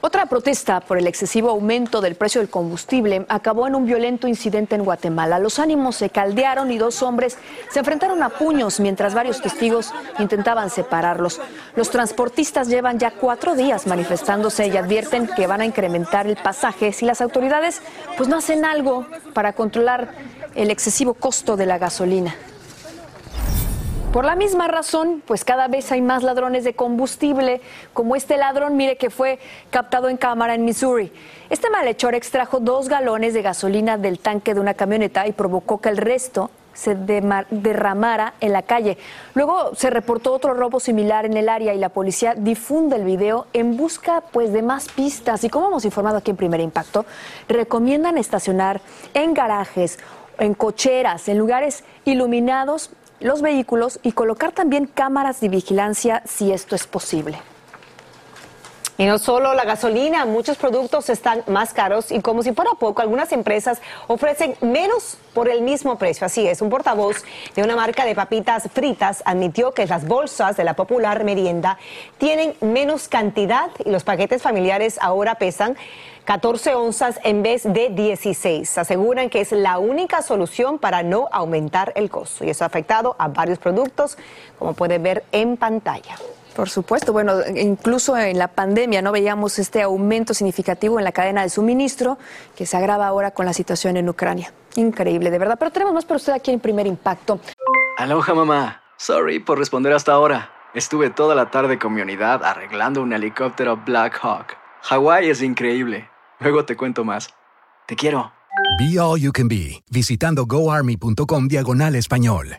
Otra 0.00 0.26
protesta 0.26 0.78
por 0.78 0.96
el 0.96 1.08
excesivo 1.08 1.50
aumento 1.50 2.00
del 2.00 2.14
precio 2.14 2.40
del 2.40 2.48
combustible 2.48 3.26
acabó 3.28 3.66
en 3.66 3.74
un 3.74 3.84
violento 3.84 4.28
incidente 4.28 4.76
en 4.76 4.84
Guatemala. 4.84 5.40
Los 5.40 5.58
ánimos 5.58 5.96
se 5.96 6.08
caldearon 6.08 6.70
y 6.70 6.78
dos 6.78 7.02
hombres 7.02 7.36
se 7.68 7.80
enfrentaron 7.80 8.22
a 8.22 8.28
puños 8.28 8.78
mientras 8.78 9.12
varios 9.12 9.42
testigos 9.42 9.92
intentaban 10.20 10.70
separarlos. 10.70 11.40
Los 11.74 11.90
transportistas 11.90 12.68
llevan 12.68 13.00
ya 13.00 13.10
cuatro 13.10 13.56
días 13.56 13.88
manifestándose 13.88 14.68
y 14.68 14.76
advierten 14.76 15.28
que 15.34 15.48
van 15.48 15.62
a 15.62 15.66
incrementar 15.66 16.28
el 16.28 16.36
pasaje 16.36 16.92
si 16.92 17.04
las 17.04 17.20
autoridades 17.20 17.82
pues 18.16 18.28
no 18.28 18.36
hacen 18.36 18.64
algo 18.64 19.04
para 19.34 19.52
controlar 19.52 20.12
el 20.54 20.70
excesivo 20.70 21.14
costo 21.14 21.56
de 21.56 21.66
la 21.66 21.78
gasolina. 21.78 22.36
Por 24.12 24.24
la 24.24 24.36
misma 24.36 24.68
razón, 24.68 25.22
pues 25.26 25.44
cada 25.44 25.68
vez 25.68 25.92
hay 25.92 26.00
más 26.00 26.22
ladrones 26.22 26.64
de 26.64 26.72
combustible, 26.72 27.60
como 27.92 28.16
este 28.16 28.38
ladrón, 28.38 28.74
mire 28.74 28.96
que 28.96 29.10
fue 29.10 29.38
captado 29.68 30.08
en 30.08 30.16
cámara 30.16 30.54
en 30.54 30.64
Missouri. 30.64 31.12
Este 31.50 31.68
malhechor 31.68 32.14
extrajo 32.14 32.58
dos 32.58 32.88
galones 32.88 33.34
de 33.34 33.42
gasolina 33.42 33.98
del 33.98 34.18
tanque 34.18 34.54
de 34.54 34.60
una 34.60 34.72
camioneta 34.72 35.26
y 35.26 35.32
provocó 35.32 35.82
que 35.82 35.90
el 35.90 35.98
resto 35.98 36.50
se 36.72 36.94
derramara 36.94 38.32
en 38.40 38.54
la 38.54 38.62
calle. 38.62 38.96
Luego 39.34 39.74
se 39.74 39.90
reportó 39.90 40.32
otro 40.32 40.54
robo 40.54 40.80
similar 40.80 41.26
en 41.26 41.36
el 41.36 41.50
área 41.50 41.74
y 41.74 41.78
la 41.78 41.90
policía 41.90 42.34
difunde 42.34 42.96
el 42.96 43.04
video 43.04 43.46
en 43.52 43.76
busca 43.76 44.22
pues 44.32 44.54
de 44.54 44.62
más 44.62 44.88
pistas 44.88 45.44
y 45.44 45.50
como 45.50 45.68
hemos 45.68 45.84
informado 45.84 46.16
aquí 46.16 46.30
en 46.30 46.38
Primer 46.38 46.60
Impacto, 46.60 47.04
recomiendan 47.46 48.16
estacionar 48.16 48.80
en 49.12 49.34
garajes, 49.34 49.98
en 50.38 50.54
cocheras, 50.54 51.28
en 51.28 51.36
lugares 51.36 51.84
iluminados 52.06 52.90
los 53.20 53.42
vehículos 53.42 53.98
y 54.02 54.12
colocar 54.12 54.52
también 54.52 54.86
cámaras 54.86 55.40
de 55.40 55.48
vigilancia 55.48 56.22
si 56.26 56.52
esto 56.52 56.76
es 56.76 56.86
posible. 56.86 57.38
Y 59.00 59.06
no 59.06 59.20
solo 59.20 59.54
la 59.54 59.64
gasolina, 59.64 60.26
muchos 60.26 60.56
productos 60.56 61.08
están 61.08 61.44
más 61.46 61.72
caros 61.72 62.10
y 62.10 62.20
como 62.20 62.42
si 62.42 62.52
fuera 62.52 62.72
poco, 62.72 63.00
algunas 63.00 63.30
empresas 63.30 63.80
ofrecen 64.08 64.56
menos 64.60 65.18
por 65.34 65.48
el 65.48 65.62
mismo 65.62 65.98
precio. 65.98 66.26
Así 66.26 66.48
es, 66.48 66.60
un 66.62 66.68
portavoz 66.68 67.22
de 67.54 67.62
una 67.62 67.76
marca 67.76 68.04
de 68.04 68.16
papitas 68.16 68.68
fritas 68.74 69.22
admitió 69.24 69.70
que 69.70 69.86
las 69.86 70.04
bolsas 70.04 70.56
de 70.56 70.64
la 70.64 70.74
popular 70.74 71.22
merienda 71.22 71.78
tienen 72.18 72.54
menos 72.60 73.06
cantidad 73.06 73.70
y 73.84 73.90
los 73.90 74.02
paquetes 74.02 74.42
familiares 74.42 74.98
ahora 75.00 75.36
pesan 75.36 75.76
14 76.24 76.74
onzas 76.74 77.20
en 77.22 77.44
vez 77.44 77.62
de 77.62 77.90
16. 77.90 78.78
Aseguran 78.78 79.30
que 79.30 79.42
es 79.42 79.52
la 79.52 79.78
única 79.78 80.22
solución 80.22 80.80
para 80.80 81.04
no 81.04 81.28
aumentar 81.30 81.92
el 81.94 82.10
costo 82.10 82.44
y 82.44 82.50
eso 82.50 82.64
ha 82.64 82.66
afectado 82.66 83.14
a 83.20 83.28
varios 83.28 83.60
productos, 83.60 84.18
como 84.58 84.72
puede 84.72 84.98
ver 84.98 85.22
en 85.30 85.56
pantalla. 85.56 86.16
Por 86.58 86.68
supuesto, 86.68 87.12
bueno, 87.12 87.34
incluso 87.54 88.16
en 88.16 88.36
la 88.36 88.48
pandemia 88.48 89.00
no 89.00 89.12
veíamos 89.12 89.60
este 89.60 89.80
aumento 89.80 90.34
significativo 90.34 90.98
en 90.98 91.04
la 91.04 91.12
cadena 91.12 91.42
de 91.42 91.50
suministro 91.50 92.18
que 92.56 92.66
se 92.66 92.76
agrava 92.76 93.06
ahora 93.06 93.30
con 93.30 93.46
la 93.46 93.52
situación 93.52 93.96
en 93.96 94.08
Ucrania. 94.08 94.52
Increíble, 94.74 95.30
de 95.30 95.38
verdad. 95.38 95.54
Pero 95.56 95.70
tenemos 95.70 95.94
más 95.94 96.04
para 96.04 96.16
usted 96.16 96.32
aquí 96.32 96.50
en 96.50 96.58
Primer 96.58 96.88
Impacto. 96.88 97.38
Aloha, 97.96 98.34
mamá. 98.34 98.82
Sorry 98.96 99.38
por 99.38 99.60
responder 99.60 99.92
hasta 99.92 100.10
ahora. 100.10 100.50
Estuve 100.74 101.10
toda 101.10 101.36
la 101.36 101.48
tarde 101.52 101.78
con 101.78 101.94
mi 101.94 102.00
unidad 102.00 102.42
arreglando 102.42 103.02
un 103.02 103.12
helicóptero 103.12 103.76
Black 103.76 104.18
Hawk. 104.20 104.56
Hawái 104.82 105.30
es 105.30 105.42
increíble. 105.42 106.10
Luego 106.40 106.64
te 106.64 106.76
cuento 106.76 107.04
más. 107.04 107.32
Te 107.86 107.94
quiero. 107.94 108.32
Be 108.80 108.98
All 108.98 109.20
You 109.20 109.30
Can 109.30 109.46
Be, 109.46 109.84
visitando 109.92 110.44
goarmy.com 110.44 111.46
diagonal 111.46 111.94
español. 111.94 112.58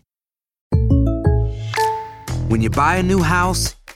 When 2.49 2.61
you 2.61 2.71
buy 2.71 2.95
a 2.95 3.03
new 3.03 3.21
house, 3.21 3.75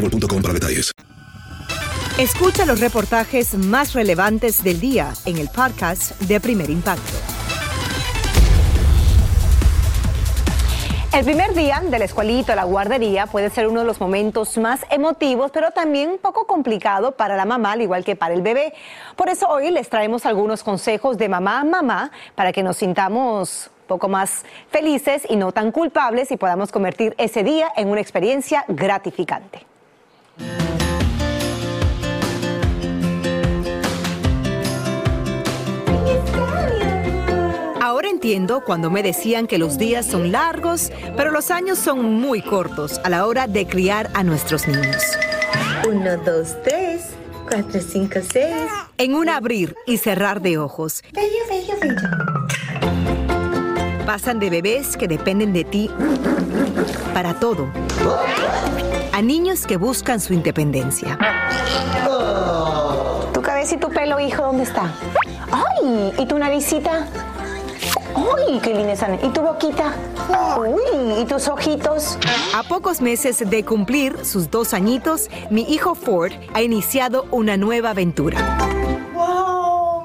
boostmobile.com 0.00 0.42
para 0.42 0.54
detalles. 0.54 0.92
Escucha 2.18 2.66
los 2.66 2.80
reportajes 2.80 3.54
más 3.54 3.92
relevantes 3.92 4.64
del 4.64 4.80
día 4.80 5.12
en 5.24 5.36
el 5.38 5.48
podcast 5.48 6.20
de 6.22 6.40
Primer 6.40 6.68
Impacto. 6.68 7.12
El 11.12 11.24
primer 11.24 11.54
día 11.54 11.80
de 11.80 11.98
la 11.98 12.04
escuelita 12.04 12.54
o 12.54 12.56
la 12.56 12.64
guardería 12.64 13.26
puede 13.26 13.50
ser 13.50 13.66
uno 13.66 13.80
de 13.80 13.86
los 13.86 14.00
momentos 14.00 14.58
más 14.58 14.80
emotivos, 14.90 15.50
pero 15.52 15.70
también 15.70 16.10
un 16.10 16.18
poco 16.18 16.46
complicado 16.46 17.12
para 17.12 17.36
la 17.36 17.44
mamá, 17.44 17.72
al 17.72 17.82
igual 17.82 18.04
que 18.04 18.14
para 18.14 18.34
el 18.34 18.42
bebé. 18.42 18.74
Por 19.16 19.28
eso 19.28 19.48
hoy 19.48 19.70
les 19.70 19.88
traemos 19.88 20.26
algunos 20.26 20.62
consejos 20.62 21.18
de 21.18 21.28
mamá 21.28 21.60
a 21.60 21.64
mamá 21.64 22.10
para 22.34 22.52
que 22.52 22.62
nos 22.62 22.76
sintamos 22.78 23.70
un 23.82 23.86
poco 23.86 24.08
más 24.08 24.44
felices 24.70 25.22
y 25.28 25.36
no 25.36 25.52
tan 25.52 25.72
culpables 25.72 26.30
y 26.30 26.36
podamos 26.36 26.72
convertir 26.72 27.14
ese 27.16 27.42
día 27.42 27.72
en 27.76 27.88
una 27.88 28.00
experiencia 28.00 28.64
gratificante. 28.68 29.68
Ahora 37.80 38.10
entiendo 38.10 38.62
cuando 38.64 38.90
me 38.90 39.02
decían 39.02 39.46
que 39.46 39.58
los 39.58 39.78
días 39.78 40.04
son 40.04 40.30
largos, 40.30 40.92
pero 41.16 41.30
los 41.30 41.50
años 41.50 41.78
son 41.78 42.14
muy 42.20 42.42
cortos 42.42 43.00
a 43.02 43.08
la 43.08 43.26
hora 43.26 43.46
de 43.46 43.66
criar 43.66 44.10
a 44.14 44.22
nuestros 44.22 44.68
niños. 44.68 45.02
Uno, 45.88 46.16
dos, 46.18 46.54
tres, 46.64 47.06
cuatro, 47.48 47.80
cinco, 47.80 48.20
seis. 48.30 48.70
En 48.98 49.14
un 49.14 49.28
abrir 49.28 49.74
y 49.86 49.96
cerrar 49.96 50.42
de 50.42 50.58
ojos. 50.58 51.02
Bello, 51.12 51.28
bello, 51.48 51.74
bello. 51.80 52.77
Pasan 54.08 54.38
de 54.38 54.48
bebés 54.48 54.96
que 54.96 55.06
dependen 55.06 55.52
de 55.52 55.64
ti 55.64 55.90
para 57.12 57.38
todo 57.38 57.68
a 59.12 59.20
niños 59.20 59.66
que 59.66 59.76
buscan 59.76 60.18
su 60.18 60.32
independencia. 60.32 61.18
Tu 63.34 63.42
cabeza 63.42 63.74
y 63.74 63.78
tu 63.78 63.90
pelo, 63.90 64.18
hijo, 64.18 64.44
¿dónde 64.44 64.62
está? 64.62 64.94
¡Ay! 65.52 66.14
¿Y 66.16 66.24
tu 66.24 66.38
naricita? 66.38 67.06
¡Uy, 68.16 68.58
qué 68.60 68.72
linda 68.72 68.94
están! 68.94 69.18
¿Y 69.22 69.28
tu 69.28 69.42
boquita? 69.42 69.92
¡Uy! 70.56 71.20
¿Y 71.20 71.26
tus 71.26 71.46
ojitos? 71.46 72.16
A 72.54 72.62
pocos 72.62 73.02
meses 73.02 73.38
de 73.50 73.62
cumplir 73.62 74.24
sus 74.24 74.50
dos 74.50 74.72
añitos, 74.72 75.28
mi 75.50 75.70
hijo 75.70 75.94
Ford 75.94 76.32
ha 76.54 76.62
iniciado 76.62 77.26
una 77.30 77.58
nueva 77.58 77.90
aventura. 77.90 78.38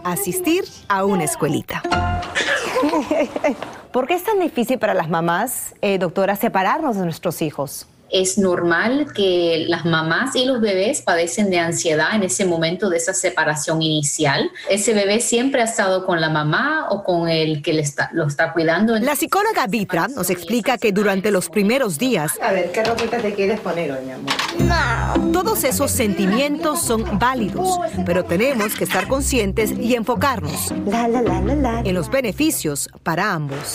Asistir 0.03 0.65
a 0.89 1.05
una 1.05 1.23
escuelita. 1.23 1.81
¿Por 3.93 4.07
qué 4.07 4.15
es 4.15 4.23
tan 4.23 4.39
difícil 4.39 4.79
para 4.79 4.95
las 4.95 5.07
mamás, 5.07 5.75
eh, 5.83 5.99
doctora, 5.99 6.35
separarnos 6.35 6.97
de 6.97 7.03
nuestros 7.03 7.43
hijos? 7.43 7.85
Es 8.13 8.37
normal 8.37 9.07
que 9.13 9.65
las 9.67 9.85
mamás 9.85 10.35
y 10.35 10.45
los 10.45 10.61
bebés 10.61 11.01
padecen 11.01 11.49
de 11.49 11.57
ansiedad 11.57 12.15
en 12.15 12.21
ese 12.21 12.45
momento 12.45 12.89
de 12.89 12.97
esa 12.97 13.13
separación 13.13 13.81
inicial. 13.81 14.51
Ese 14.69 14.93
bebé 14.93 15.19
siempre 15.19 15.61
ha 15.61 15.65
estado 15.65 16.05
con 16.05 16.21
la 16.21 16.29
mamá 16.29 16.87
o 16.91 17.03
con 17.03 17.27
el 17.27 17.63
que 17.63 17.73
le 17.73 17.81
está, 17.81 18.11
lo 18.13 18.27
está 18.27 18.53
cuidando. 18.53 18.97
La 18.99 19.15
psicóloga 19.15 19.65
Vitra 19.65 20.07
nos 20.07 20.29
explica 20.29 20.77
que 20.77 20.91
durante 20.91 21.31
los 21.31 21.49
primeros 21.49 21.97
días... 21.97 22.33
A 22.39 22.51
ver, 22.51 22.71
¿qué 22.71 22.83
ropita 22.83 23.17
te 23.17 23.33
quieres 23.33 23.59
poner 23.59 23.91
hoy, 23.91 24.05
mi 24.05 24.11
amor? 24.11 25.33
Todos 25.33 25.63
esos 25.63 25.89
sentimientos 25.89 26.83
son 26.83 27.17
válidos, 27.17 27.79
pero 28.05 28.23
tenemos 28.23 28.75
que 28.75 28.83
estar 28.83 29.07
conscientes 29.07 29.71
y 29.71 29.95
enfocarnos 29.95 30.71
en 30.71 31.95
los 31.95 32.11
beneficios 32.11 32.89
para 33.01 33.33
ambos 33.33 33.71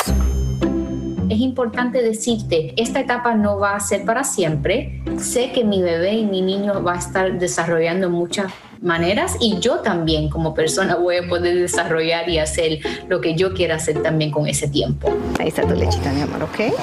es 1.38 1.42
importante 1.42 2.02
decirte, 2.02 2.74
esta 2.76 2.98
etapa 2.98 3.32
no 3.34 3.60
va 3.60 3.76
a 3.76 3.80
ser 3.80 4.04
para 4.04 4.24
siempre. 4.24 5.00
Sé 5.18 5.52
que 5.52 5.62
mi 5.62 5.80
bebé 5.80 6.14
y 6.14 6.26
mi 6.26 6.42
niño 6.42 6.82
va 6.82 6.94
a 6.94 6.98
estar 6.98 7.38
desarrollando 7.38 8.10
muchas 8.10 8.52
maneras 8.80 9.36
y 9.40 9.60
yo 9.60 9.78
también 9.78 10.30
como 10.30 10.52
persona 10.52 10.96
voy 10.96 11.18
a 11.18 11.28
poder 11.28 11.56
desarrollar 11.56 12.28
y 12.28 12.38
hacer 12.38 12.80
lo 13.08 13.20
que 13.20 13.36
yo 13.36 13.54
quiera 13.54 13.76
hacer 13.76 14.02
también 14.02 14.32
con 14.32 14.48
ese 14.48 14.66
tiempo. 14.66 15.16
Ahí 15.38 15.48
está 15.48 15.62
tu 15.62 15.74
lechita, 15.76 16.12
mi 16.12 16.22
amor, 16.22 16.42
¿ok? 16.42 16.74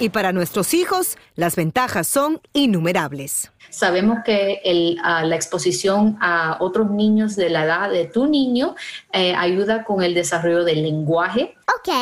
Y 0.00 0.08
para 0.08 0.32
nuestros 0.32 0.72
hijos, 0.72 1.18
las 1.36 1.54
ventajas 1.54 2.06
son 2.06 2.40
innumerables. 2.54 3.52
Sabemos 3.68 4.20
que 4.24 4.62
la 5.04 5.36
exposición 5.36 6.16
a 6.22 6.56
otros 6.60 6.90
niños 6.90 7.36
de 7.36 7.50
la 7.50 7.64
edad 7.64 7.90
de 7.90 8.06
tu 8.06 8.26
niño 8.26 8.74
eh, 9.12 9.34
ayuda 9.34 9.84
con 9.84 10.02
el 10.02 10.14
desarrollo 10.14 10.64
del 10.64 10.82
lenguaje. 10.82 11.54
Ok 11.78 11.92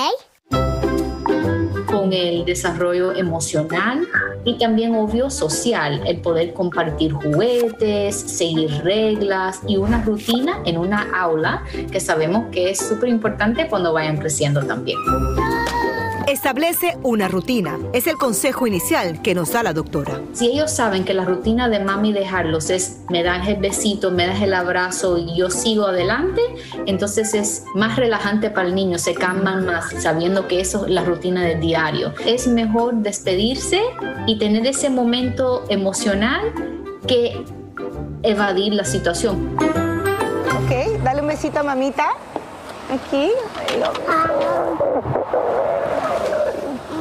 el 2.12 2.44
desarrollo 2.44 3.12
emocional 3.12 4.06
y 4.44 4.58
también 4.58 4.94
obvio 4.94 5.30
social, 5.30 6.02
el 6.06 6.20
poder 6.20 6.52
compartir 6.52 7.12
juguetes, 7.12 8.16
seguir 8.16 8.70
reglas 8.82 9.60
y 9.66 9.76
una 9.76 10.02
rutina 10.02 10.60
en 10.64 10.78
una 10.78 11.08
aula 11.18 11.64
que 11.90 12.00
sabemos 12.00 12.46
que 12.50 12.70
es 12.70 12.78
súper 12.78 13.08
importante 13.08 13.68
cuando 13.68 13.92
vayan 13.92 14.16
creciendo 14.16 14.62
también. 14.62 14.98
Establece 16.30 16.96
una 17.02 17.26
rutina. 17.26 17.76
Es 17.92 18.06
el 18.06 18.16
consejo 18.16 18.68
inicial 18.68 19.20
que 19.20 19.34
nos 19.34 19.50
da 19.50 19.64
la 19.64 19.72
doctora. 19.72 20.20
Si 20.32 20.46
ellos 20.46 20.70
saben 20.70 21.04
que 21.04 21.12
la 21.12 21.24
rutina 21.24 21.68
de 21.68 21.80
mami 21.80 22.12
dejarlos 22.12 22.70
es 22.70 23.00
me 23.08 23.24
das 23.24 23.48
el 23.48 23.56
besito, 23.56 24.12
me 24.12 24.28
das 24.28 24.40
el 24.40 24.54
abrazo 24.54 25.18
y 25.18 25.36
yo 25.36 25.50
sigo 25.50 25.86
adelante, 25.86 26.40
entonces 26.86 27.34
es 27.34 27.64
más 27.74 27.96
relajante 27.96 28.48
para 28.48 28.68
el 28.68 28.76
niño, 28.76 29.00
se 29.00 29.14
calman 29.14 29.66
más 29.66 29.92
sabiendo 29.98 30.46
que 30.46 30.60
eso 30.60 30.86
es 30.86 30.92
la 30.92 31.02
rutina 31.02 31.42
del 31.42 31.58
diario. 31.58 32.14
Es 32.24 32.46
mejor 32.46 32.94
despedirse 32.94 33.82
y 34.28 34.38
tener 34.38 34.64
ese 34.68 34.88
momento 34.88 35.64
emocional 35.68 36.42
que 37.08 37.44
evadir 38.22 38.74
la 38.74 38.84
situación. 38.84 39.56
Ok, 39.58 41.02
dale 41.02 41.22
un 41.22 41.26
besito 41.26 41.58
a 41.58 41.64
mamita. 41.64 42.10
Aquí. 42.88 43.32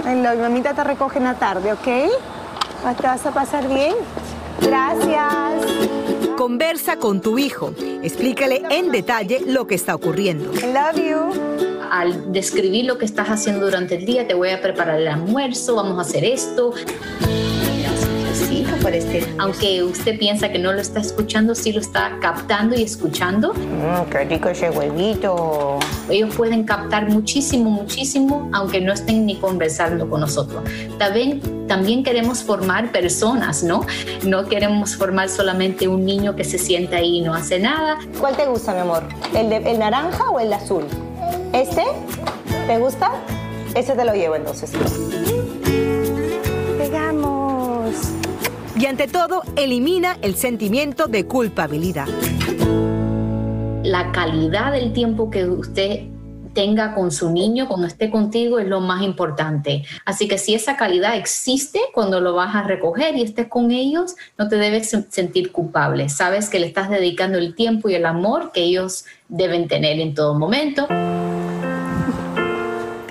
La 0.06 0.34
mamita 0.36 0.74
te 0.74 0.84
recoge 0.84 1.18
en 1.18 1.26
la 1.26 1.36
tarde, 1.36 1.74
¿ok? 1.74 2.98
¿Te 2.98 3.08
vas 3.08 3.26
a 3.26 3.32
pasar 3.32 3.68
bien? 3.68 3.94
Gracias. 4.62 5.64
Conversa 6.38 6.98
con 6.98 7.22
tu 7.22 7.38
hijo. 7.38 7.74
Explícale 8.02 8.64
en 8.70 8.92
detalle 8.92 9.42
lo 9.46 9.68
que 9.68 9.76
está 9.76 9.96
ocurriendo. 9.96 10.54
I 10.54 10.74
love 10.74 10.96
you. 10.96 11.80
Al 11.92 12.32
describir 12.32 12.86
lo 12.86 12.98
que 12.98 13.06
estás 13.06 13.30
haciendo 13.30 13.66
durante 13.66 13.96
el 13.96 14.06
día, 14.06 14.28
te 14.28 14.34
voy 14.34 14.50
a 14.50 14.62
preparar 14.62 15.00
el 15.00 15.08
almuerzo, 15.08 15.76
vamos 15.76 15.98
a 15.98 16.02
hacer 16.02 16.24
esto. 16.24 16.74
Este, 18.94 19.26
aunque 19.38 19.84
usted 19.84 20.18
piensa 20.18 20.50
que 20.50 20.60
no 20.60 20.74
lo 20.74 20.82
está 20.82 21.00
escuchando, 21.00 21.56
sí 21.56 21.72
lo 21.72 21.80
está 21.80 22.18
captando 22.22 22.76
y 22.76 22.84
escuchando. 22.84 23.54
Mmm, 23.54 24.10
qué 24.10 24.26
rico 24.26 24.50
ese 24.50 24.70
huevito. 24.70 25.80
Ellos 26.10 26.36
pueden 26.36 26.64
captar 26.64 27.08
muchísimo, 27.10 27.70
muchísimo, 27.70 28.50
aunque 28.52 28.82
no 28.82 28.92
estén 28.92 29.26
ni 29.26 29.36
conversando 29.38 30.10
con 30.10 30.22
nosotros. 30.22 30.64
También, 30.98 31.68
también 31.68 32.04
queremos 32.04 32.44
formar 32.44 32.92
personas, 32.92 33.64
¿no? 33.64 33.86
No 34.26 34.46
queremos 34.48 34.96
formar 34.96 35.30
solamente 35.30 35.88
un 35.88 36.04
niño 36.04 36.36
que 36.36 36.44
se 36.44 36.58
sienta 36.58 36.98
ahí 36.98 37.18
y 37.18 37.22
no 37.22 37.34
hace 37.34 37.60
nada. 37.60 38.00
¿Cuál 38.20 38.36
te 38.36 38.46
gusta, 38.48 38.74
mi 38.74 38.80
amor? 38.80 39.04
¿El, 39.36 39.50
de, 39.50 39.58
el 39.58 39.80
naranja 39.80 40.30
o 40.30 40.40
el 40.40 40.52
azul? 40.52 40.84
¿Este? 41.54 41.84
¿Te 42.68 42.78
gusta? 42.80 43.12
Ese 43.76 43.94
te 43.94 44.04
lo 44.04 44.14
llevo 44.14 44.36
entonces. 44.36 44.72
Y 48.80 48.86
ante 48.86 49.10
todo, 49.10 49.44
elimina 49.58 50.18
el 50.22 50.36
sentimiento 50.36 51.08
de 51.08 51.26
culpabilidad. 51.26 52.08
La 53.84 54.14
calidad 54.14 54.72
del 54.72 54.94
tiempo 54.94 55.30
que 55.30 55.44
usted 55.46 56.04
tenga 56.54 56.96
con 56.96 57.12
su 57.12 57.30
niño 57.30 57.68
cuando 57.68 57.88
esté 57.88 58.10
contigo 58.10 58.58
es 58.58 58.68
lo 58.70 58.80
más 58.80 59.04
importante. 59.04 59.84
Así 60.06 60.30
que 60.30 60.38
si 60.38 60.54
esa 60.54 60.78
calidad 60.78 61.18
existe 61.18 61.82
cuando 61.94 62.22
lo 62.22 62.34
vas 62.34 62.56
a 62.56 62.64
recoger 62.64 63.18
y 63.18 63.24
estés 63.24 63.48
con 63.48 63.72
ellos, 63.72 64.16
no 64.38 64.48
te 64.48 64.56
debes 64.56 64.96
sentir 65.10 65.52
culpable. 65.52 66.08
Sabes 66.08 66.50
que 66.50 66.62
le 66.62 66.68
estás 66.68 66.90
dedicando 66.90 67.38
el 67.38 67.56
tiempo 67.56 67.90
y 67.90 67.96
el 67.96 68.06
amor 68.06 68.54
que 68.54 68.62
ellos 68.62 69.04
deben 69.28 69.68
tener 69.68 70.00
en 70.00 70.14
todo 70.14 70.40
momento. 70.40 70.88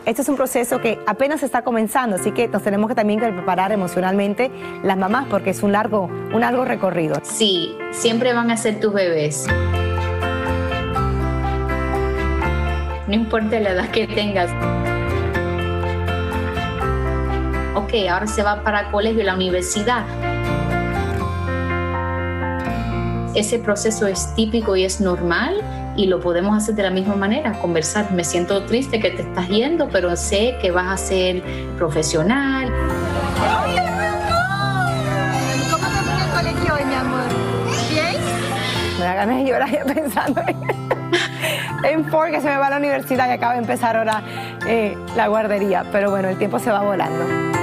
Este 0.08 0.22
es 0.22 0.28
un 0.30 0.36
proceso 0.36 0.80
que 0.80 0.98
apenas 1.06 1.42
está 1.42 1.60
comenzando, 1.62 2.16
así 2.16 2.32
que 2.32 2.48
nos 2.48 2.62
tenemos 2.62 2.88
que 2.88 2.94
también 2.94 3.20
preparar 3.20 3.72
emocionalmente 3.72 4.50
las 4.82 4.96
mamás 4.96 5.26
porque 5.28 5.50
es 5.50 5.62
un 5.62 5.72
largo, 5.72 6.04
un 6.04 6.40
largo 6.40 6.64
recorrido. 6.64 7.20
Sí, 7.22 7.76
siempre 7.90 8.32
van 8.32 8.50
a 8.50 8.56
ser 8.56 8.80
tus 8.80 8.94
bebés. 8.94 9.46
No 13.06 13.14
importa 13.14 13.60
la 13.60 13.70
edad 13.70 13.90
que 13.90 14.06
tengas. 14.06 14.50
Ok, 17.74 17.92
ahora 18.10 18.26
se 18.26 18.42
va 18.42 18.62
para 18.62 18.80
el 18.80 18.90
colegio, 18.90 19.22
la 19.24 19.34
universidad 19.34 20.04
ese 23.34 23.58
proceso 23.58 24.06
es 24.06 24.34
típico 24.34 24.74
y 24.74 24.84
es 24.84 25.00
normal 25.00 25.62
y 25.98 26.06
lo 26.06 26.20
podemos 26.20 26.56
hacer 26.56 26.76
de 26.76 26.84
la 26.84 26.90
misma 26.90 27.16
manera, 27.16 27.52
conversar. 27.54 28.12
Me 28.12 28.22
siento 28.22 28.62
triste 28.62 29.00
que 29.00 29.10
te 29.10 29.22
estás 29.22 29.48
yendo, 29.48 29.88
pero 29.88 30.14
sé 30.14 30.56
que 30.62 30.70
vas 30.70 30.92
a 30.92 30.96
ser 30.96 31.42
profesional. 31.76 32.72
¿Cómo 35.68 35.86
te 35.88 35.90
fue 35.90 36.14
el 36.24 36.30
colegio 36.30 36.74
hoy, 36.74 36.84
mi 36.84 36.94
amor? 36.94 37.24
¿Bien? 37.90 38.14
Me 38.96 39.04
da 39.04 39.14
ganas 39.14 39.36
de 39.38 39.44
llorar 39.44 39.70
ya 39.72 39.84
pensando 39.84 40.40
en, 41.82 42.04
Ford, 42.10 42.30
que 42.30 42.40
se 42.40 42.48
me 42.48 42.56
va 42.58 42.68
a 42.68 42.70
la 42.70 42.76
universidad 42.76 43.28
y 43.28 43.32
acaba 43.32 43.54
de 43.54 43.58
empezar 43.58 43.96
ahora 43.96 44.22
eh, 44.68 44.96
la 45.16 45.26
guardería. 45.26 45.84
Pero 45.90 46.10
bueno, 46.10 46.28
el 46.28 46.38
tiempo 46.38 46.60
se 46.60 46.70
va 46.70 46.80
volando. 46.80 47.57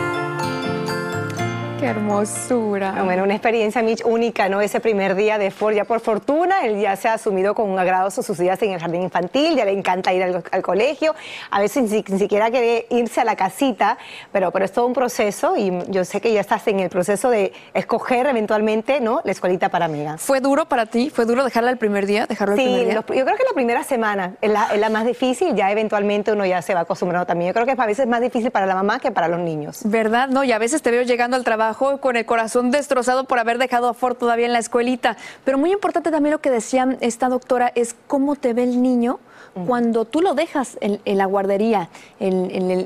Qué 1.80 1.88
hermosura. 1.88 2.94
Ah, 2.96 3.04
bueno, 3.04 3.24
una 3.24 3.34
experiencia 3.34 3.84
Mitch 3.84 4.02
única, 4.06 4.48
¿no? 4.48 4.62
Ese 4.62 4.80
primer 4.80 5.14
día 5.14 5.38
de 5.38 5.52
Ford, 5.52 5.76
ya 5.76 5.84
por 5.84 6.00
fortuna, 6.00 6.62
él 6.64 6.80
ya 6.80 6.96
se 6.96 7.10
ha 7.10 7.16
asumido 7.16 7.54
con 7.54 7.70
un 7.70 7.78
agrado 7.78 8.10
sus 8.12 8.38
días 8.38 8.62
en 8.62 8.72
el 8.72 8.80
jardín 8.80 9.02
infantil, 9.02 9.58
ya 9.58 9.66
le 9.66 9.74
encanta 9.74 10.14
ir 10.14 10.24
al, 10.24 10.62
colegio, 10.62 11.16
a 11.52 11.60
veces 11.60 11.92
ni, 11.92 12.18
siquiera 12.18 12.50
quiere 12.50 12.88
irse 12.92 13.20
a 13.20 13.26
la 13.26 13.36
casita, 13.36 13.98
pero, 14.32 14.52
pero 14.52 14.64
es 14.64 14.72
todo 14.72 14.86
un 14.86 14.94
proceso 14.94 15.58
y 15.58 15.74
yo 15.90 16.06
sé 16.06 16.22
que 16.22 16.32
ya 16.32 16.40
estás 16.40 16.66
en 16.68 16.80
el 16.80 16.90
proceso 16.90 17.30
de 17.30 17.52
escoger 17.74 18.26
eventualmente, 18.28 19.02
¿no? 19.02 19.20
La 19.26 19.34
escuelita 19.34 19.68
para 19.68 19.86
amigas. 19.86 20.22
¿Fue 20.22 20.40
duro 20.40 20.66
para 20.66 20.86
ti? 20.86 21.10
¿Fue 21.10 21.26
duro 21.26 21.44
dejarla 21.44 21.72
el 21.72 21.78
primer 21.78 22.06
día? 22.06 22.26
¿Dejarlo 22.26 22.56
el 22.56 22.62
primer 22.62 22.86
día? 22.86 22.94
yo 22.96 23.04
creo 23.04 23.26
que 23.26 23.44
la 23.44 23.54
primera 23.54 23.84
semana 23.84 24.36
es 24.40 24.50
la, 24.50 24.70
es 24.74 24.80
la 24.80 24.90
más 24.90 25.06
difícil, 25.06 25.54
ya 25.56 25.70
eventualmente 25.72 26.32
uno 26.32 26.46
ya 26.46 26.62
se 26.62 26.74
va 26.74 26.82
acostumbrando 26.82 27.26
también. 27.26 27.50
Yo 27.50 27.54
creo 27.54 27.66
que 27.66 27.82
a 27.82 27.86
veces 27.86 28.06
es 28.06 28.10
más 28.10 28.22
difícil 28.22 28.50
para 28.50 28.66
la 28.66 28.76
mamá 28.76 29.00
que 29.00 29.12
para 29.12 29.28
los 29.28 29.40
niños. 29.40 29.82
¿Verdad? 29.84 30.30
No, 30.30 30.46
y 30.46 30.54
a 30.54 30.58
veces 30.58 30.82
te 30.82 30.90
veo 30.90 31.04
llegando 31.04 31.36
al 31.36 31.44
trabajo 31.44 31.65
con 31.74 32.16
el 32.16 32.26
corazón 32.26 32.72
destrozado 32.72 33.24
por 33.24 33.40
haber 33.40 33.58
dejado 33.58 33.90
a 33.90 33.94
Ford 33.94 34.16
todavía 34.16 34.46
en 34.46 34.54
la 34.54 34.60
escuelita. 34.60 35.18
Pero 35.44 35.58
muy 35.58 35.72
importante 35.72 36.12
también 36.12 36.32
lo 36.32 36.42
que 36.42 36.52
decía 36.52 36.98
esta 37.02 37.30
doctora 37.30 37.72
es 37.76 37.96
cómo 38.08 38.36
te 38.36 38.54
ve 38.54 38.64
el 38.64 38.82
niño 38.82 39.20
cuando 39.66 40.04
tú 40.04 40.22
lo 40.22 40.34
dejas 40.34 40.78
en, 40.82 41.00
la 41.18 41.26
guardería, 41.26 41.88
en, 42.20 42.86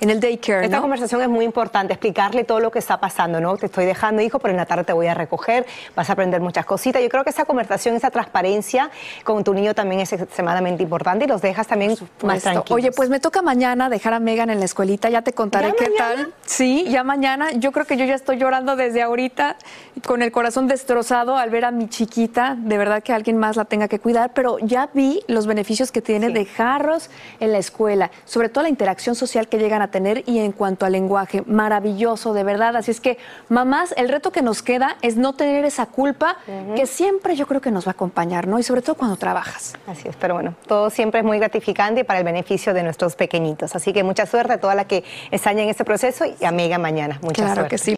el 0.00 0.20
daycare. 0.20 0.64
Esta 0.64 0.80
conversación 0.80 1.22
es 1.22 1.28
muy 1.28 1.44
importante, 1.44 1.92
explicarle 1.92 2.42
todo 2.42 2.58
lo 2.58 2.72
que 2.72 2.80
está 2.80 2.98
pasando, 2.98 3.40
¿no? 3.40 3.56
Te 3.56 3.66
estoy 3.66 3.84
dejando, 3.84 4.20
hijo, 4.20 4.40
pero 4.40 4.50
en 4.50 4.56
la 4.56 4.66
tarde 4.66 4.82
te 4.82 4.92
voy 4.92 5.06
a 5.06 5.14
recoger, 5.14 5.64
vas 5.94 6.10
a 6.10 6.14
aprender 6.14 6.40
muchas 6.40 6.66
cositas. 6.66 7.00
Yo 7.00 7.08
creo 7.08 7.22
que 7.22 7.30
esa 7.30 7.44
conversación, 7.44 7.94
esa 7.94 8.10
transparencia 8.10 8.90
con 9.22 9.44
tu 9.44 9.54
niño 9.54 9.74
también 9.74 10.00
es 10.00 10.12
extremadamente 10.12 10.82
importante 10.82 11.26
y 11.26 11.28
los 11.28 11.40
dejas 11.40 11.68
también 11.68 11.96
más 12.22 12.42
tranquilos. 12.42 12.70
Oye, 12.72 12.90
pues 12.90 13.08
me 13.08 13.20
toca 13.20 13.40
mañana 13.40 13.88
dejar 13.88 14.12
a 14.14 14.18
Megan 14.18 14.50
en 14.50 14.58
la 14.58 14.64
escuelita, 14.64 15.08
ya 15.08 15.22
te 15.22 15.34
contaré 15.34 15.72
qué 15.78 15.90
tal. 15.96 16.34
Sí, 16.44 16.84
ya 16.88 17.04
mañana. 17.04 17.52
Yo 17.52 17.70
creo 17.70 17.86
que 17.86 17.96
yo 17.96 18.04
ya 18.04 18.16
estoy 18.16 18.38
llorando 18.38 18.74
desde 18.74 19.02
ahorita, 19.02 19.56
con 20.04 20.22
el 20.22 20.32
corazón 20.32 20.66
destrozado 20.66 21.36
al 21.36 21.50
ver 21.50 21.64
a 21.64 21.70
mi 21.70 21.88
chiquita. 21.88 22.56
De 22.58 22.76
verdad 22.76 23.04
que 23.04 23.12
alguien 23.12 23.38
más 23.38 23.54
la 23.54 23.66
tenga 23.66 23.86
que 23.86 24.00
cuidar, 24.00 24.32
pero 24.34 24.58
ya 24.58 24.90
vi 24.92 25.22
los 25.28 25.43
beneficios 25.46 25.92
que 25.92 26.02
tiene 26.02 26.30
dejarlos 26.30 27.10
en 27.40 27.52
la 27.52 27.58
escuela, 27.58 28.10
sobre 28.24 28.48
todo 28.48 28.62
la 28.62 28.70
interacción 28.70 29.14
social 29.14 29.48
que 29.48 29.58
llegan 29.58 29.82
a 29.82 29.90
tener 29.90 30.22
y 30.26 30.38
en 30.38 30.52
cuanto 30.52 30.86
al 30.86 30.92
lenguaje, 30.92 31.42
maravilloso, 31.46 32.32
de 32.34 32.44
verdad. 32.44 32.76
Así 32.76 32.90
es 32.90 33.00
que, 33.00 33.18
mamás, 33.48 33.94
el 33.96 34.08
reto 34.08 34.32
que 34.32 34.42
nos 34.42 34.62
queda 34.62 34.96
es 35.02 35.16
no 35.16 35.34
tener 35.34 35.64
esa 35.64 35.86
culpa 35.86 36.36
que 36.76 36.86
siempre 36.86 37.36
yo 37.36 37.46
creo 37.46 37.60
que 37.60 37.70
nos 37.70 37.86
va 37.86 37.90
a 37.90 37.92
acompañar, 37.92 38.46
¿no? 38.46 38.58
Y 38.58 38.62
sobre 38.62 38.82
todo 38.82 38.96
cuando 38.96 39.16
trabajas. 39.16 39.74
Así 39.86 40.08
es, 40.08 40.16
pero 40.16 40.34
bueno, 40.34 40.54
todo 40.66 40.90
siempre 40.90 41.20
es 41.20 41.26
muy 41.26 41.38
gratificante 41.38 42.04
para 42.04 42.18
el 42.18 42.24
beneficio 42.24 42.74
de 42.74 42.82
nuestros 42.82 43.16
pequeñitos. 43.16 43.74
Así 43.74 43.92
que 43.92 44.02
mucha 44.02 44.26
suerte 44.26 44.54
a 44.54 44.58
toda 44.58 44.74
la 44.74 44.86
que 44.86 45.04
están 45.30 45.58
en 45.58 45.68
este 45.68 45.84
proceso 45.84 46.24
y 46.40 46.44
amiga 46.44 46.78
mañana. 46.78 47.18
Mucha 47.22 47.42
claro 47.42 47.54
suerte. 47.62 47.70
que 47.70 47.78
sí. 47.78 47.96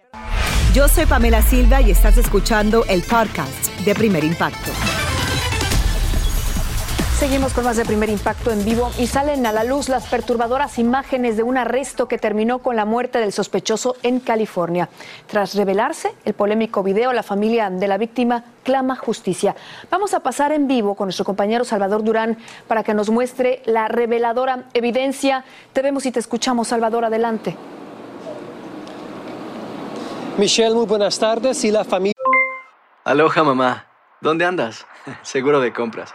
Yo 0.73 0.89
soy 0.89 1.07
Pamela 1.07 1.41
Silva 1.41 1.81
y 1.81 1.91
estás 1.91 2.19
escuchando 2.19 2.85
el 2.89 3.03
podcast 3.03 3.71
de 3.85 3.95
Primer 3.95 4.25
Impacto. 4.25 4.71
Seguimos 7.17 7.55
con 7.55 7.65
más 7.65 7.79
de 7.79 7.87
primer 7.87 8.11
impacto 8.11 8.51
en 8.51 8.63
vivo 8.63 8.91
y 8.99 9.07
salen 9.07 9.47
a 9.47 9.53
la 9.53 9.65
luz 9.65 9.89
las 9.89 10.07
perturbadoras 10.07 10.79
imágenes 10.79 11.39
de 11.39 11.43
un 11.43 11.57
arresto 11.57 12.09
que 12.09 12.19
terminó 12.19 12.59
con 12.59 12.77
la 12.77 12.85
muerte 12.85 13.19
del 13.19 13.33
sospechoso 13.33 13.97
en 14.03 14.21
California. 14.21 14.91
Tras 15.27 15.55
revelarse 15.55 16.15
el 16.27 16.35
polémico 16.35 16.83
video, 16.83 17.15
la 17.15 17.23
familia 17.23 17.71
de 17.71 17.89
la 17.89 17.97
víctima 17.97 18.45
clama 18.63 18.97
justicia. 18.97 19.57
Vamos 19.91 20.13
a 20.13 20.21
pasar 20.21 20.53
en 20.53 20.69
vivo 20.69 20.95
con 20.95 21.07
nuestro 21.07 21.25
compañero 21.25 21.65
Salvador 21.65 22.05
Durán 22.05 22.37
para 22.69 22.85
que 22.85 22.93
nos 22.93 23.09
muestre 23.09 23.63
la 23.65 23.89
reveladora 23.89 24.65
evidencia. 24.75 25.43
Te 25.73 25.81
vemos 25.81 26.05
y 26.05 26.13
te 26.13 26.21
escuchamos, 26.21 26.69
Salvador, 26.69 27.07
adelante. 27.07 27.57
Michelle, 30.37 30.75
muy 30.75 30.85
buenas 30.85 31.19
tardes 31.19 31.65
y 31.65 31.71
la 31.71 31.83
familia... 31.83 32.13
Aloha, 33.05 33.43
mamá. 33.43 33.87
¿Dónde 34.21 34.45
andas? 34.45 34.87
Seguro 35.23 35.61
de 35.61 35.73
compras. 35.73 36.15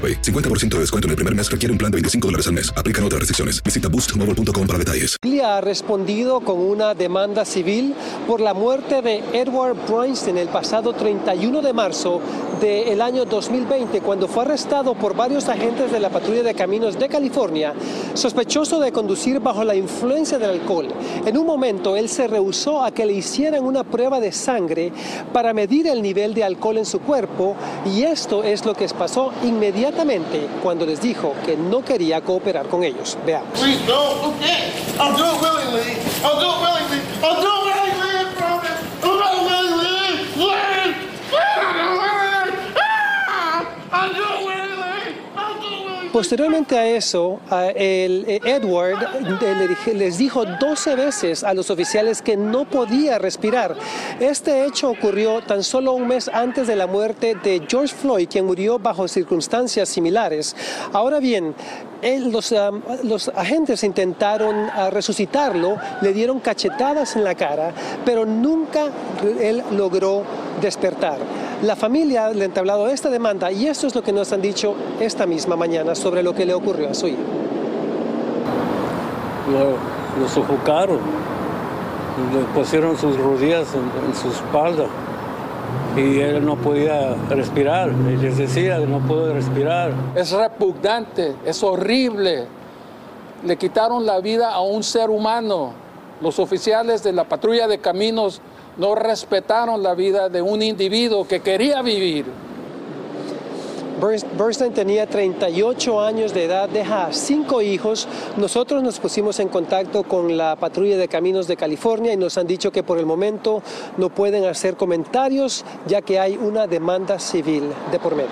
50% 0.00 0.68
de 0.74 0.80
descuento 0.80 1.06
en 1.06 1.10
el 1.10 1.16
primer 1.16 1.34
mes 1.34 1.50
requiere 1.50 1.72
un 1.72 1.78
plan 1.78 1.90
de 1.90 1.96
25 1.96 2.28
dólares 2.28 2.46
al 2.46 2.52
mes. 2.52 2.72
Aplican 2.76 3.04
otras 3.04 3.20
restricciones. 3.20 3.62
Visita 3.62 3.88
boostmobile.com 3.88 4.66
para 4.66 4.78
detalles. 4.78 5.16
Ha 5.42 5.60
respondido 5.60 6.40
con 6.40 6.58
una 6.58 6.94
demanda 6.94 7.44
civil 7.44 7.94
por 8.26 8.40
la 8.40 8.54
muerte 8.54 9.02
de 9.02 9.22
Edward 9.32 9.76
Bryanston 9.88 10.36
el 10.36 10.48
pasado 10.48 10.92
31 10.92 11.62
de 11.62 11.72
marzo 11.72 12.20
del 12.60 13.00
año 13.00 13.24
2020, 13.24 14.00
cuando 14.00 14.28
fue 14.28 14.42
arrestado 14.42 14.94
por 14.94 15.14
varios 15.14 15.48
agentes 15.48 15.92
de 15.92 16.00
la 16.00 16.10
patrulla 16.10 16.42
de 16.42 16.54
caminos 16.54 16.98
de 16.98 17.08
California, 17.08 17.72
sospechoso 18.14 18.80
de 18.80 18.90
conducir 18.90 19.38
bajo 19.38 19.64
la 19.64 19.76
influencia 19.76 20.38
del 20.38 20.50
alcohol. 20.50 20.88
En 21.24 21.38
un 21.38 21.46
momento, 21.46 21.96
él 21.96 22.08
se 22.08 22.26
rehusó 22.26 22.82
a 22.82 22.90
que 22.90 23.06
le 23.06 23.12
hicieran 23.12 23.64
una 23.64 23.84
prueba 23.84 24.20
de 24.20 24.32
sangre 24.32 24.92
para 25.32 25.54
medir 25.54 25.86
el 25.86 26.02
nivel 26.02 26.34
de 26.34 26.44
alcohol 26.44 26.78
en 26.78 26.86
su 26.86 27.00
cuerpo 27.00 27.54
y 27.86 28.02
esto 28.02 28.42
es 28.42 28.64
lo 28.64 28.74
que 28.74 28.88
pasó 28.88 29.32
inmediatamente 29.44 29.87
cuando 30.62 30.86
les 30.86 31.00
dijo 31.00 31.34
que 31.44 31.56
no 31.56 31.84
quería 31.84 32.20
cooperar 32.20 32.66
con 32.66 32.84
ellos. 32.84 33.16
Veamos. 33.24 33.58
Posteriormente 46.12 46.78
a 46.78 46.86
eso, 46.86 47.38
eh, 47.52 48.40
Edward 48.44 48.96
les 49.94 50.16
dijo 50.16 50.44
12 50.44 50.94
veces 50.94 51.44
a 51.44 51.52
los 51.52 51.70
oficiales 51.70 52.22
que 52.22 52.36
no 52.36 52.64
podía 52.64 53.18
respirar. 53.18 53.76
Este 54.18 54.64
hecho 54.64 54.90
ocurrió 54.90 55.42
tan 55.42 55.62
solo 55.62 55.92
un 55.92 56.08
mes 56.08 56.28
antes 56.32 56.66
de 56.66 56.76
la 56.76 56.86
muerte 56.86 57.34
de 57.34 57.62
George 57.68 57.94
Floyd, 57.94 58.28
quien 58.28 58.46
murió 58.46 58.78
bajo 58.78 59.06
circunstancias 59.06 59.88
similares. 59.90 60.56
Ahora 60.92 61.20
bien, 61.20 61.54
los, 62.26 62.54
los, 63.02 63.28
agentes 63.28 63.84
intentaron 63.84 64.70
ah, 64.72 64.88
resucitarlo, 64.90 65.76
le 66.00 66.12
dieron 66.14 66.40
cachetadas 66.40 67.16
en 67.16 67.24
la 67.24 67.34
cara, 67.34 67.72
pero 68.04 68.24
nunca 68.24 68.86
él 69.40 69.62
logró 69.72 70.24
despertar. 70.60 71.18
La 71.62 71.74
familia 71.74 72.28
le 72.30 72.42
ha 72.42 72.44
entablado 72.44 72.88
esta 72.88 73.10
demanda 73.10 73.50
y 73.50 73.66
esto 73.66 73.88
es 73.88 73.94
lo 73.94 74.02
que 74.02 74.12
nos 74.12 74.32
han 74.32 74.40
dicho 74.40 74.76
esta 75.00 75.26
misma 75.26 75.56
mañana 75.56 75.96
sobre 75.96 76.22
lo 76.22 76.32
que 76.32 76.46
le 76.46 76.54
ocurrió 76.54 76.90
a 76.90 76.94
su 76.94 77.08
hijo. 77.08 77.18
Lo, 79.50 80.22
lo 80.22 80.28
sofocaron, 80.28 80.98
le 82.32 82.40
pusieron 82.54 82.96
sus 82.96 83.16
rodillas 83.18 83.66
en, 83.74 84.14
su 84.14 84.28
espalda 84.28 84.84
y 85.96 86.20
él 86.20 86.46
no 86.46 86.54
podía 86.54 87.16
respirar. 87.28 87.90
Les 88.20 88.38
decía, 88.38 88.78
no 88.78 89.00
puedo 89.00 89.32
respirar. 89.32 89.92
Es 90.14 90.30
repugnante, 90.30 91.34
es 91.44 91.60
horrible. 91.64 92.46
Le 93.44 93.56
quitaron 93.56 94.06
la 94.06 94.20
vida 94.20 94.52
a 94.52 94.60
un 94.60 94.84
ser 94.84 95.10
humano. 95.10 95.72
Los 96.20 96.38
oficiales 96.38 97.02
de 97.02 97.12
la 97.12 97.24
patrulla 97.24 97.66
de 97.66 97.78
caminos 97.78 98.40
no 98.78 98.94
respetaron 98.94 99.82
la 99.82 99.94
vida 99.94 100.28
de 100.28 100.40
un 100.40 100.62
individuo 100.62 101.26
que 101.26 101.40
quería 101.40 101.82
vivir. 101.82 102.24
Bernstein 104.00 104.72
tenía 104.72 105.08
38 105.08 106.00
años 106.00 106.32
de 106.32 106.44
edad, 106.44 106.68
deja 106.68 107.08
cinco 107.10 107.60
hijos. 107.60 108.06
Nosotros 108.36 108.80
nos 108.80 109.00
pusimos 109.00 109.40
en 109.40 109.48
contacto 109.48 110.04
con 110.04 110.36
la 110.36 110.54
patrulla 110.54 110.96
de 110.96 111.08
caminos 111.08 111.48
de 111.48 111.56
California 111.56 112.12
y 112.12 112.16
nos 112.16 112.38
han 112.38 112.46
dicho 112.46 112.70
que 112.70 112.84
por 112.84 112.98
el 112.98 113.06
momento 113.06 113.60
no 113.96 114.08
pueden 114.10 114.44
hacer 114.44 114.76
comentarios 114.76 115.64
ya 115.86 116.00
que 116.00 116.20
hay 116.20 116.36
una 116.36 116.68
demanda 116.68 117.18
civil 117.18 117.64
de 117.90 117.98
por 117.98 118.14
medio. 118.14 118.28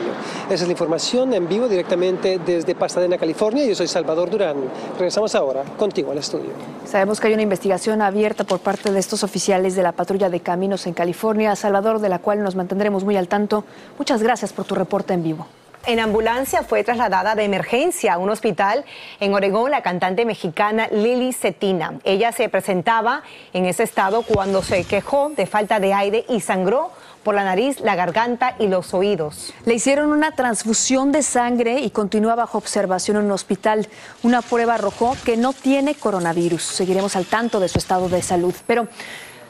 Esa 0.47 0.63
es 0.63 0.69
la 0.69 0.73
información 0.73 1.35
en 1.35 1.49
vivo 1.49 1.69
directamente 1.69 2.39
desde 2.39 2.77
Pasadena, 2.77 3.19
California. 3.19 3.65
Yo 3.67 3.75
soy 3.75 3.89
Salvador 3.89 4.31
Durán. 4.31 4.57
Regresamos 4.97 5.35
ahora 5.35 5.65
contigo 5.77 6.13
al 6.13 6.19
estudio. 6.19 6.51
Sabemos 6.85 7.19
que 7.19 7.27
hay 7.27 7.35
una 7.35 7.43
investigación 7.43 8.03
abierta 8.03 8.45
por 8.45 8.61
parte 8.61 8.93
de 8.93 9.01
estos 9.01 9.25
oficiales 9.25 9.75
de 9.75 9.83
la 9.83 9.91
patrulla 9.91 10.31
de 10.31 10.39
caminos 10.39 10.87
en 10.87 10.95
California, 10.95 11.57
Salvador, 11.57 11.99
de 11.99 12.09
la 12.09 12.21
cual 12.21 12.45
nos 12.45 12.55
mantendremos 12.55 13.03
muy 13.03 13.17
al 13.17 13.27
tanto. 13.27 13.65
Muchas 13.99 14.23
gracias 14.23 14.53
por 14.53 14.65
tu 14.65 14.77
reporte 14.77 15.13
en 15.13 15.25
vivo 15.25 15.47
en 15.87 16.01
ambulancia 16.01 16.63
fue 16.63 16.85
trasladada 16.85 17.35
de 17.35 17.45
emergencia 17.45 18.15
a 18.15 18.19
un 18.19 18.31
hospital 18.31 18.85
en 19.21 19.35
Oregón 19.35 19.71
la 19.71 19.83
cantante 19.83 20.25
mexicana 20.25 20.89
Lili 20.91 21.33
Cetina. 21.33 21.95
Ella 22.05 22.33
se 22.33 22.49
presentaba 22.49 23.23
en 23.53 23.67
ese 23.67 23.85
estado 23.85 24.23
cuando 24.23 24.63
se 24.63 24.85
quejó 24.85 25.31
de 25.31 25.47
falta 25.47 25.81
de 25.81 25.95
aire 25.95 26.25
y 26.29 26.41
sangró 26.41 26.91
por 27.23 27.35
la 27.35 27.43
nariz, 27.43 27.81
la 27.81 27.97
garganta 27.97 28.55
y 28.61 28.69
los 28.69 28.95
oídos. 28.95 29.53
Le 29.65 29.75
hicieron 29.75 30.13
una 30.13 30.33
transfusión 30.33 31.11
de 31.11 31.25
sangre 31.25 31.81
y 31.81 31.91
continúa 31.91 32.37
bajo 32.37 32.57
observación 32.57 33.17
en 33.17 33.25
un 33.25 33.33
hospital. 33.33 33.89
Una 34.23 34.43
prueba 34.43 34.75
arrojó 34.75 35.17
que 35.25 35.37
no 35.37 35.53
tiene 35.53 35.97
coronavirus. 35.97 36.63
Seguiremos 36.63 37.17
al 37.17 37.27
tanto 37.27 37.59
de 37.59 37.69
su 37.69 37.79
estado 37.79 38.09
de 38.09 38.23
salud. 38.23 38.55
Pero 38.69 38.87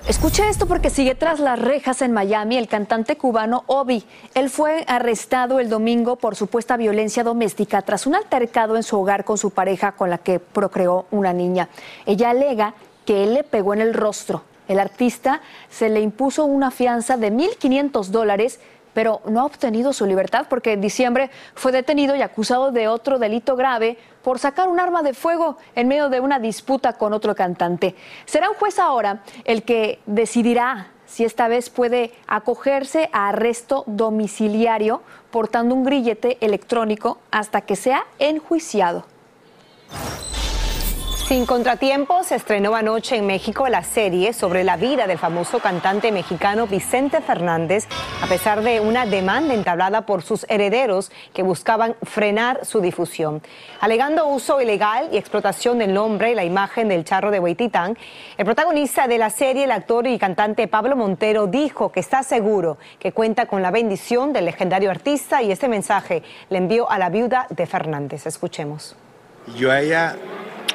Escuche 0.08 0.48
esto 0.48 0.66
porque 0.66 0.88
sigue 0.88 1.16
tras 1.16 1.40
las 1.40 1.58
rejas 1.58 2.00
en 2.00 2.12
Miami 2.12 2.56
el 2.56 2.68
cantante 2.68 3.16
cubano 3.16 3.64
Obi. 3.66 4.04
Él 4.34 4.50
fue 4.50 4.84
arrestado 4.86 5.58
el 5.58 5.68
domingo 5.68 6.14
por 6.14 6.36
supuesta 6.36 6.76
violencia 6.76 7.24
doméstica 7.24 7.82
tras 7.82 8.06
un 8.06 8.14
altercado 8.14 8.76
en 8.76 8.84
su 8.84 9.00
hogar 9.00 9.24
con 9.24 9.36
su 9.36 9.50
pareja 9.50 9.92
con 9.92 10.08
la 10.08 10.18
que 10.18 10.38
procreó 10.38 11.06
una 11.10 11.32
niña. 11.32 11.68
Ella 12.06 12.30
alega 12.30 12.74
que 13.04 13.24
él 13.24 13.34
le 13.34 13.42
pegó 13.42 13.74
en 13.74 13.80
el 13.80 13.94
rostro. 13.94 14.44
El 14.68 14.78
artista 14.78 15.40
se 15.70 15.88
le 15.88 16.00
impuso 16.00 16.44
una 16.44 16.70
fianza 16.70 17.16
de 17.16 17.32
1.500 17.32 18.06
dólares 18.06 18.60
pero 18.96 19.20
no 19.26 19.40
ha 19.40 19.44
obtenido 19.44 19.92
su 19.92 20.06
libertad 20.06 20.46
porque 20.48 20.72
en 20.72 20.80
diciembre 20.80 21.30
fue 21.54 21.70
detenido 21.70 22.16
y 22.16 22.22
acusado 22.22 22.72
de 22.72 22.88
otro 22.88 23.18
delito 23.18 23.54
grave 23.54 23.98
por 24.26 24.40
sacar 24.40 24.66
un 24.66 24.80
arma 24.80 25.04
de 25.04 25.14
fuego 25.14 25.56
en 25.76 25.86
medio 25.86 26.08
de 26.08 26.18
una 26.18 26.40
disputa 26.40 26.94
con 26.94 27.12
otro 27.12 27.36
cantante. 27.36 27.94
Será 28.24 28.50
un 28.50 28.56
juez 28.56 28.80
ahora 28.80 29.22
el 29.44 29.62
que 29.62 30.00
decidirá 30.04 30.88
si 31.06 31.24
esta 31.24 31.46
vez 31.46 31.70
puede 31.70 32.12
acogerse 32.26 33.08
a 33.12 33.28
arresto 33.28 33.84
domiciliario 33.86 35.00
portando 35.30 35.76
un 35.76 35.84
grillete 35.84 36.38
electrónico 36.44 37.18
hasta 37.30 37.60
que 37.60 37.76
sea 37.76 38.04
enjuiciado. 38.18 39.04
Sin 41.26 41.44
contratiempos, 41.44 42.28
se 42.28 42.36
estrenó 42.36 42.76
anoche 42.76 43.16
en 43.16 43.26
México 43.26 43.66
la 43.68 43.82
serie 43.82 44.32
sobre 44.32 44.62
la 44.62 44.76
vida 44.76 45.08
del 45.08 45.18
famoso 45.18 45.58
cantante 45.58 46.12
mexicano 46.12 46.68
Vicente 46.68 47.20
Fernández, 47.20 47.88
a 48.22 48.28
pesar 48.28 48.62
de 48.62 48.78
una 48.78 49.06
demanda 49.06 49.52
entablada 49.52 50.06
por 50.06 50.22
sus 50.22 50.46
herederos 50.48 51.10
que 51.34 51.42
buscaban 51.42 51.96
frenar 52.04 52.64
su 52.64 52.80
difusión. 52.80 53.42
Alegando 53.80 54.28
uso 54.28 54.60
ilegal 54.60 55.08
y 55.10 55.16
explotación 55.16 55.80
del 55.80 55.94
nombre 55.94 56.30
y 56.30 56.36
la 56.36 56.44
imagen 56.44 56.88
del 56.88 57.02
charro 57.02 57.32
de 57.32 57.40
Hueytitán, 57.40 57.98
el 58.38 58.44
protagonista 58.44 59.08
de 59.08 59.18
la 59.18 59.30
serie, 59.30 59.64
el 59.64 59.72
actor 59.72 60.06
y 60.06 60.20
cantante 60.20 60.68
Pablo 60.68 60.94
Montero, 60.94 61.48
dijo 61.48 61.90
que 61.90 61.98
está 61.98 62.22
seguro 62.22 62.78
que 63.00 63.10
cuenta 63.10 63.46
con 63.46 63.62
la 63.62 63.72
bendición 63.72 64.32
del 64.32 64.44
legendario 64.44 64.92
artista 64.92 65.42
y 65.42 65.50
este 65.50 65.66
mensaje 65.66 66.22
le 66.50 66.58
envió 66.58 66.88
a 66.88 67.00
la 67.00 67.08
viuda 67.08 67.48
de 67.50 67.66
Fernández. 67.66 68.26
Escuchemos. 68.26 68.94
Yo 69.56 69.70
a 69.70 69.80
ella 69.80 70.16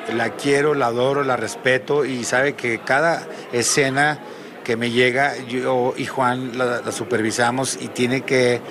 la 0.09 0.31
quiero, 0.31 0.73
la 0.73 0.87
adoro, 0.87 1.23
la 1.23 1.37
respeto 1.37 2.05
y 2.05 2.23
sabe 2.23 2.53
que 2.53 2.79
cada 2.79 3.27
escena 3.51 4.19
que 4.63 4.77
me 4.77 4.91
llega, 4.91 5.37
yo 5.47 5.93
y 5.97 6.05
Juan 6.05 6.57
la, 6.57 6.91
supervisamos 6.91 7.77
y 7.81 7.87
tiene 7.87 8.21
que 8.21 8.61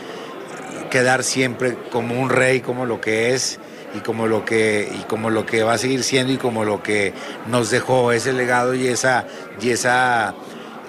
quedar 0.90 1.24
siempre 1.24 1.76
como 1.90 2.20
un 2.20 2.30
rey, 2.30 2.60
como 2.60 2.86
lo 2.86 3.00
que 3.00 3.34
es 3.34 3.58
y 3.94 4.00
como 4.00 4.26
lo 4.26 4.44
que 4.44 4.88
y 4.92 5.02
como 5.04 5.30
lo 5.30 5.46
que 5.46 5.62
va 5.62 5.74
a 5.74 5.78
seguir 5.78 6.04
siendo 6.04 6.32
y 6.32 6.36
como 6.36 6.64
lo 6.64 6.82
que 6.82 7.12
nos 7.48 7.70
dejó 7.70 8.12
ese 8.12 8.32
legado 8.32 8.74
y 8.74 8.86
esa 8.86 9.26
y 9.60 9.70
esa 9.70 10.34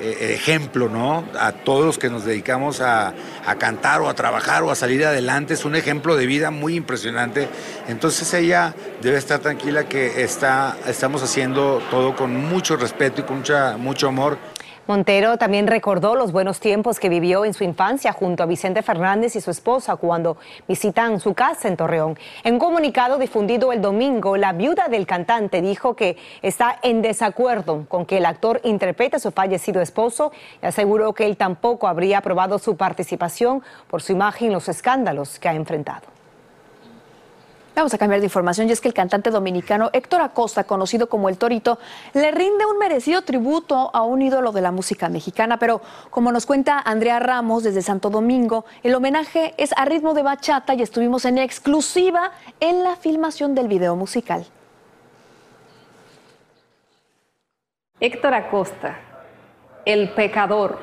eh, 0.02 0.34
ejemplo, 0.34 0.90
¿no? 0.90 1.24
A 1.40 1.52
todos 1.52 1.86
los 1.86 1.98
que 2.00 2.10
nos 2.10 2.26
dedicamos 2.26 2.82
a, 2.82 3.14
cantar 3.60 4.02
o 4.02 4.10
a 4.10 4.14
trabajar 4.16 4.64
o 4.64 4.72
a 4.72 4.76
salir 4.76 5.06
adelante. 5.06 5.54
Es 5.54 5.66
un 5.66 5.76
ejemplo 5.76 6.16
de 6.16 6.26
vida 6.26 6.50
muy 6.50 6.76
impresionante. 6.76 7.48
Entonces 7.88 8.34
ella 8.34 8.74
debe 9.02 9.18
estar 9.18 9.40
tranquila 9.40 9.88
que 9.88 10.24
está, 10.24 10.78
estamos 10.88 11.22
haciendo 11.22 11.82
todo 11.92 12.16
con 12.16 12.36
mucho 12.36 12.78
respeto 12.78 13.22
y 13.22 13.24
con 13.26 13.38
mucha, 13.38 13.78
mucho 13.78 14.08
amor. 14.08 14.38
Montero 14.88 15.38
también 15.38 15.68
recordó 15.68 16.16
los 16.16 16.32
buenos 16.32 16.60
tiempos 16.60 17.00
que 17.00 17.08
vivió 17.08 17.46
en 17.46 17.54
su 17.54 17.64
infancia 17.64 18.14
junto 18.14 18.42
a 18.42 18.48
Vicente 18.48 18.82
Fernández 18.82 19.36
y 19.36 19.42
su 19.42 19.52
esposa 19.52 19.96
cuando 19.96 20.38
visitan 20.68 21.20
su 21.20 21.36
casa 21.36 21.68
en 21.68 21.78
Torreón. 21.78 22.18
En 22.44 22.56
un 22.56 22.60
comunicado 22.60 23.20
difundido 23.20 23.72
el 23.72 23.82
domingo, 23.82 24.38
la 24.38 24.54
viuda 24.54 24.88
del 24.88 25.06
cantante 25.06 25.62
dijo 25.62 25.96
que 25.96 26.18
está 26.42 26.80
en 26.82 27.04
desacuerdo 27.04 27.86
con 27.88 28.08
que 28.08 28.18
el 28.18 28.26
actor 28.26 28.60
interprete 28.64 29.18
a 29.18 29.20
su 29.20 29.32
fallecido 29.32 29.82
esposo 29.82 30.32
y 30.64 30.66
aseguró 30.66 31.14
que 31.14 31.28
él 31.28 31.38
tampoco 31.38 31.88
habría 31.88 32.18
aprobado 32.18 32.58
su 32.58 32.76
participación 32.76 33.62
por 33.88 34.02
su 34.02 34.14
imagen 34.14 34.48
en 34.48 34.54
los 34.54 34.68
escándalos 34.68 35.38
que 35.38 35.48
ha 35.48 35.54
enfrentado. 35.54 36.21
Vamos 37.82 37.96
a 37.96 37.98
cambiar 37.98 38.22
de 38.22 38.28
información 38.28 38.70
y 38.70 38.74
es 38.74 38.80
que 38.80 38.88
el 38.88 38.94
cantante 38.94 39.32
dominicano 39.32 39.90
Héctor 39.92 40.22
Acosta, 40.22 40.66
conocido 40.66 41.10
como 41.10 41.30
El 41.30 41.40
Torito, 41.40 41.80
le 42.14 42.30
rinde 42.30 42.64
un 42.68 42.78
merecido 42.78 43.24
tributo 43.24 43.90
a 43.96 44.04
un 44.04 44.22
ídolo 44.22 44.52
de 44.52 44.62
la 44.62 44.72
música 44.72 45.10
mexicana, 45.10 45.58
pero 45.58 45.82
como 46.12 46.32
nos 46.32 46.46
cuenta 46.46 46.78
Andrea 46.78 47.18
Ramos 47.18 47.64
desde 47.64 47.82
Santo 47.82 48.12
Domingo, 48.12 48.66
el 48.84 48.94
homenaje 48.94 49.56
es 49.58 49.72
a 49.76 49.86
ritmo 49.86 50.14
de 50.14 50.22
bachata 50.22 50.76
y 50.76 50.84
estuvimos 50.84 51.26
en 51.26 51.40
exclusiva 51.40 52.34
en 52.60 52.84
la 52.84 52.98
filmación 52.98 53.56
del 53.56 53.68
video 53.68 53.96
musical. 53.96 54.46
Héctor 58.00 58.36
Acosta, 58.36 59.00
el 59.86 60.12
pecador. 60.12 60.78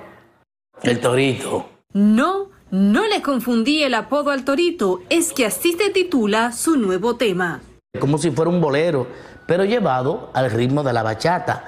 El 0.83 0.99
Torito. 0.99 1.69
No 1.93 2.58
no 2.71 3.07
le 3.07 3.23
confundí 3.23 3.83
el 3.83 3.95
apodo 3.95 4.31
al 4.31 4.45
torito, 4.45 5.01
es 5.09 5.33
que 5.33 5.47
así 5.47 5.73
se 5.73 5.91
titula 5.91 6.53
su 6.53 6.77
nuevo 6.77 7.17
tema. 7.17 7.61
Como 7.99 8.19
si 8.19 8.31
fuera 8.31 8.51
un 8.51 8.61
bolero, 8.61 9.07
pero 9.47 9.65
llevado 9.65 10.31
al 10.35 10.51
ritmo 10.51 10.83
de 10.83 10.93
la 10.93 11.03
bachata. 11.03 11.65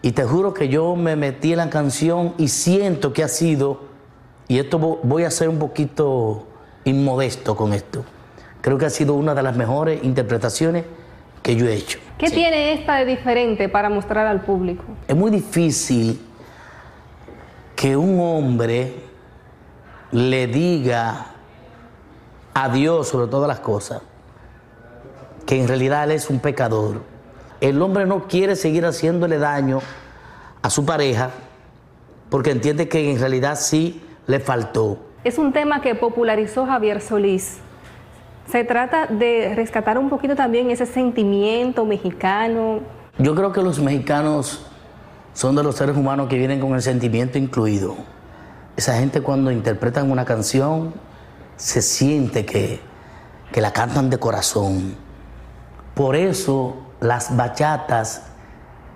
Y 0.00 0.12
te 0.12 0.22
juro 0.22 0.54
que 0.54 0.68
yo 0.68 0.94
me 0.94 1.16
metí 1.16 1.50
en 1.52 1.58
la 1.58 1.70
canción 1.70 2.34
y 2.38 2.48
siento 2.48 3.12
que 3.12 3.24
ha 3.24 3.28
sido, 3.28 3.80
y 4.46 4.58
esto 4.58 4.78
voy 4.78 5.24
a 5.24 5.30
ser 5.30 5.48
un 5.48 5.58
poquito 5.58 6.46
inmodesto 6.84 7.56
con 7.56 7.72
esto, 7.72 8.04
creo 8.60 8.78
que 8.78 8.86
ha 8.86 8.90
sido 8.90 9.14
una 9.14 9.34
de 9.34 9.42
las 9.42 9.56
mejores 9.56 10.02
interpretaciones 10.04 10.84
que 11.42 11.56
yo 11.56 11.66
he 11.66 11.74
hecho. 11.74 11.98
¿Qué 12.18 12.30
tiene 12.30 12.74
esta 12.74 12.96
de 12.98 13.04
diferente 13.06 13.68
para 13.68 13.90
mostrar 13.90 14.28
al 14.28 14.42
público? 14.42 14.84
Es 15.08 15.16
muy 15.16 15.32
difícil 15.32 16.20
que 17.74 17.96
un 17.96 18.20
hombre 18.20 19.07
le 20.12 20.46
diga 20.46 21.26
a 22.54 22.68
Dios 22.68 23.08
sobre 23.08 23.28
todas 23.28 23.48
las 23.48 23.60
cosas, 23.60 24.02
que 25.46 25.60
en 25.60 25.68
realidad 25.68 26.04
él 26.04 26.12
es 26.12 26.30
un 26.30 26.40
pecador. 26.40 27.02
El 27.60 27.80
hombre 27.82 28.06
no 28.06 28.26
quiere 28.28 28.56
seguir 28.56 28.84
haciéndole 28.84 29.38
daño 29.38 29.80
a 30.62 30.70
su 30.70 30.84
pareja 30.84 31.30
porque 32.30 32.50
entiende 32.50 32.88
que 32.88 33.10
en 33.10 33.18
realidad 33.18 33.56
sí 33.58 34.02
le 34.26 34.40
faltó. 34.40 34.98
Es 35.24 35.38
un 35.38 35.52
tema 35.52 35.80
que 35.80 35.94
popularizó 35.94 36.66
Javier 36.66 37.00
Solís. 37.00 37.58
Se 38.50 38.64
trata 38.64 39.06
de 39.06 39.54
rescatar 39.54 39.98
un 39.98 40.08
poquito 40.08 40.36
también 40.36 40.70
ese 40.70 40.86
sentimiento 40.86 41.84
mexicano. 41.84 42.80
Yo 43.18 43.34
creo 43.34 43.52
que 43.52 43.62
los 43.62 43.78
mexicanos 43.78 44.66
son 45.34 45.54
de 45.54 45.62
los 45.62 45.76
seres 45.76 45.96
humanos 45.96 46.28
que 46.28 46.38
vienen 46.38 46.60
con 46.60 46.74
el 46.74 46.82
sentimiento 46.82 47.36
incluido. 47.38 47.96
Esa 48.78 48.94
gente 48.94 49.22
cuando 49.22 49.50
interpretan 49.50 50.08
una 50.08 50.24
canción 50.24 50.94
se 51.56 51.82
siente 51.82 52.46
que, 52.46 52.80
que 53.50 53.60
la 53.60 53.72
cantan 53.72 54.08
de 54.08 54.18
corazón. 54.18 54.94
Por 55.94 56.14
eso 56.14 56.76
las 57.00 57.36
bachatas, 57.36 58.22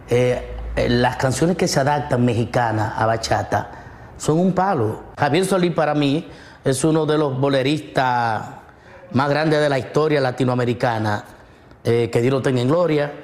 eh, 0.08 0.54
eh, 0.76 0.88
las 0.88 1.16
canciones 1.16 1.56
que 1.56 1.66
se 1.66 1.80
adaptan 1.80 2.24
mexicanas 2.24 2.92
a 2.96 3.06
bachata, 3.06 3.72
son 4.18 4.38
un 4.38 4.52
palo. 4.52 5.02
Javier 5.18 5.44
Solís 5.46 5.74
para 5.74 5.94
mí 5.94 6.28
es 6.64 6.84
uno 6.84 7.04
de 7.04 7.18
los 7.18 7.40
boleristas 7.40 8.40
más 9.10 9.28
grandes 9.28 9.60
de 9.60 9.68
la 9.68 9.80
historia 9.80 10.20
latinoamericana, 10.20 11.24
eh, 11.82 12.08
que 12.08 12.22
Dios 12.22 12.32
lo 12.32 12.40
tenga 12.40 12.60
en 12.60 12.68
gloria. 12.68 13.14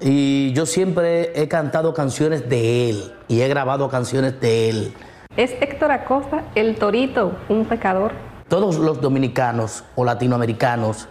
Y 0.00 0.52
yo 0.52 0.66
siempre 0.66 1.40
he 1.40 1.46
cantado 1.46 1.94
canciones 1.94 2.48
de 2.48 2.90
él 2.90 3.14
y 3.28 3.42
he 3.42 3.46
grabado 3.46 3.88
canciones 3.88 4.40
de 4.40 4.68
él. 4.68 4.94
¿Es 5.34 5.52
Héctor 5.62 5.90
Acosta 5.92 6.44
el 6.54 6.76
torito, 6.76 7.32
un 7.48 7.64
pecador? 7.64 8.12
Todos 8.48 8.76
los 8.76 9.00
dominicanos 9.00 9.82
o 9.94 10.04
latinoamericanos 10.04 11.08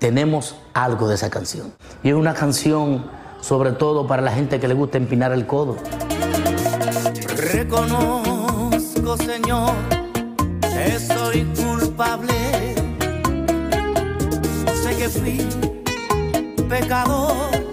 tenemos 0.00 0.56
algo 0.74 1.06
de 1.06 1.14
esa 1.14 1.30
canción. 1.30 1.72
Y 2.02 2.08
es 2.08 2.14
una 2.16 2.34
canción 2.34 3.04
sobre 3.40 3.70
todo 3.70 4.08
para 4.08 4.20
la 4.20 4.32
gente 4.32 4.58
que 4.58 4.66
le 4.66 4.74
gusta 4.74 4.98
empinar 4.98 5.30
el 5.30 5.46
codo. 5.46 5.76
Reconozco, 7.52 9.16
Señor, 9.16 9.74
que 10.62 10.98
soy 10.98 11.44
culpable. 11.54 12.34
Sé 14.74 14.96
que 14.96 15.08
fui 15.08 15.38
pecador 16.68 17.69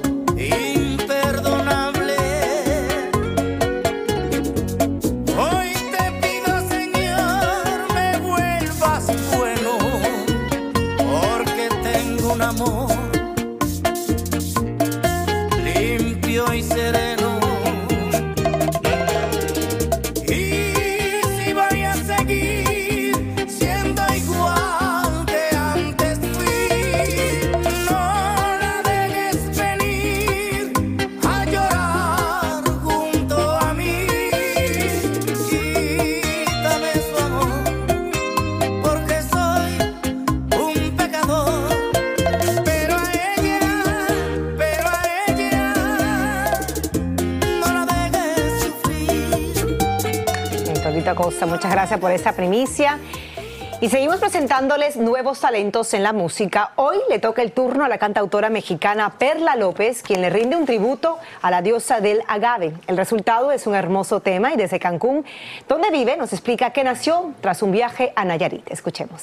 Y 53.88 53.90
seguimos 53.90 54.18
presentándoles 54.18 54.98
nuevos 54.98 55.40
talentos 55.40 55.94
en 55.94 56.04
la 56.04 56.12
música. 56.12 56.74
Hoy 56.76 56.98
le 57.10 57.20
toca 57.20 57.42
el 57.42 57.54
turno 57.54 57.86
a 57.86 57.88
la 57.88 57.98
cantautora 57.98 58.50
mexicana 58.50 59.14
Perla 59.18 59.56
López, 59.56 60.04
quien 60.04 60.20
le 60.20 60.30
rinde 60.30 60.58
un 60.58 60.66
tributo 60.66 61.18
a 61.42 61.50
la 61.50 61.62
diosa 61.62 62.02
del 62.02 62.22
agave. 62.28 62.74
El 62.88 62.98
resultado 62.98 63.50
es 63.54 63.66
un 63.66 63.76
hermoso 63.76 64.20
tema 64.20 64.54
y 64.54 64.58
desde 64.58 64.78
Cancún, 64.78 65.24
donde 65.70 65.90
vive, 65.90 66.18
nos 66.18 66.34
explica 66.34 66.72
que 66.72 66.84
nació 66.84 67.32
tras 67.40 67.64
un 67.64 67.72
viaje 67.72 68.12
a 68.18 68.26
Nayarit. 68.26 68.70
Escuchemos. 68.70 69.22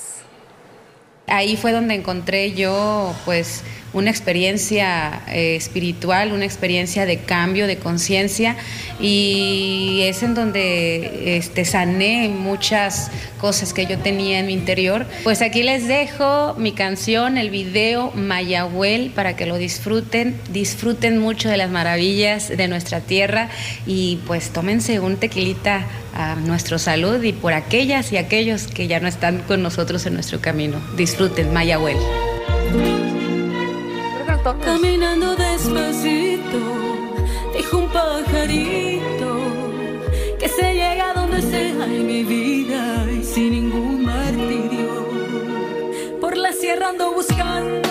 Ahí 1.27 1.59
fue 1.59 1.73
donde 1.73 1.93
encontré 1.93 2.53
yo 2.53 3.13
pues 3.27 3.65
una 3.95 4.11
experiencia 4.11 5.23
eh, 5.29 5.57
espiritual, 5.57 6.33
una 6.33 6.45
experiencia 6.45 7.07
de 7.07 7.19
cambio, 7.19 7.67
de 7.67 7.79
conciencia 7.79 8.57
y 9.01 10.01
es 10.03 10.23
en 10.23 10.35
donde 10.35 11.37
este, 11.37 11.65
sané 11.65 12.29
muchas 12.29 13.11
cosas 13.39 13.73
que 13.73 13.87
yo 13.87 13.99
tenía 13.99 14.41
en 14.41 14.47
mi 14.47 14.53
interior. 14.53 15.07
Pues 15.23 15.43
aquí 15.43 15.63
les 15.63 15.87
dejo 15.89 16.55
mi 16.55 16.73
canción, 16.73 17.39
el 17.39 17.51
video 17.51 18.11
Mayahuel 18.15 19.11
para 19.15 19.37
que 19.37 19.47
lo 19.47 19.57
disfruten, 19.57 20.39
disfruten 20.51 21.19
mucho 21.19 21.49
de 21.49 21.57
las 21.57 21.71
maravillas 21.71 22.49
de 22.49 22.69
nuestra 22.69 23.01
tierra 23.01 23.49
y 23.87 24.19
pues 24.27 24.51
tómense 24.51 24.99
un 24.99 25.17
tequilita 25.17 25.87
a 26.15 26.35
nuestra 26.37 26.79
salud 26.79 27.23
y 27.23 27.33
por 27.33 27.53
aquellas 27.53 28.13
y 28.13 28.17
aquellos 28.17 28.67
que 28.67 28.89
ya 28.89 29.01
no 29.01 29.09
están 29.09 29.39
con 29.43 29.63
nosotros 29.63 30.05
en 30.07 30.15
nuestro 30.15 30.41
camino. 30.41 30.81
Disfruten 30.97 31.53
Mayahuel. 31.53 31.97
Caminando 34.45 35.35
despacito, 35.37 36.59
dijo 37.57 37.79
un 37.79 37.89
pajarito 37.89 39.39
que 40.39 40.49
se 40.51 40.75
llega 40.75 41.15
donde 41.15 41.41
sea 41.41 41.87
en 41.87 42.07
mi 42.07 42.25
vida 42.25 43.07
y 43.11 43.25
sin 43.25 43.53
ningún 43.53 44.05
martirio. 44.05 45.09
Por 46.21 46.37
la 46.37 46.53
sierra 46.53 46.91
ando 46.91 47.15
buscando 47.15 47.84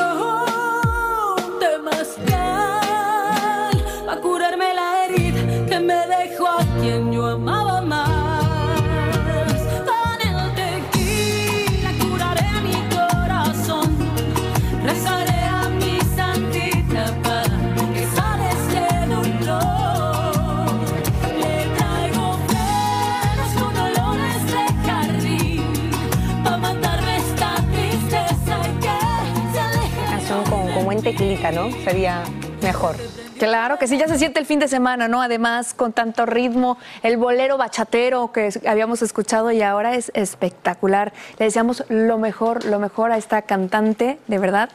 ¿no? 31.51 31.71
Sería 31.83 32.23
mejor. 32.61 32.95
Claro 33.37 33.77
que 33.77 33.87
sí, 33.87 33.97
ya 33.97 34.07
se 34.07 34.17
siente 34.17 34.39
el 34.39 34.45
fin 34.45 34.59
de 34.59 34.67
semana, 34.67 35.07
¿no? 35.07 35.21
Además, 35.21 35.73
con 35.73 35.91
tanto 35.91 36.25
ritmo, 36.25 36.77
el 37.01 37.17
bolero 37.17 37.57
bachatero 37.57 38.31
que 38.31 38.49
habíamos 38.65 39.01
escuchado 39.01 39.51
y 39.51 39.61
ahora 39.61 39.95
es 39.95 40.11
espectacular. 40.15 41.13
Le 41.37 41.45
deseamos 41.45 41.83
lo 41.89 42.17
mejor, 42.17 42.65
lo 42.65 42.79
mejor 42.79 43.11
a 43.11 43.17
esta 43.17 43.41
cantante, 43.41 44.17
de 44.27 44.37
verdad, 44.39 44.69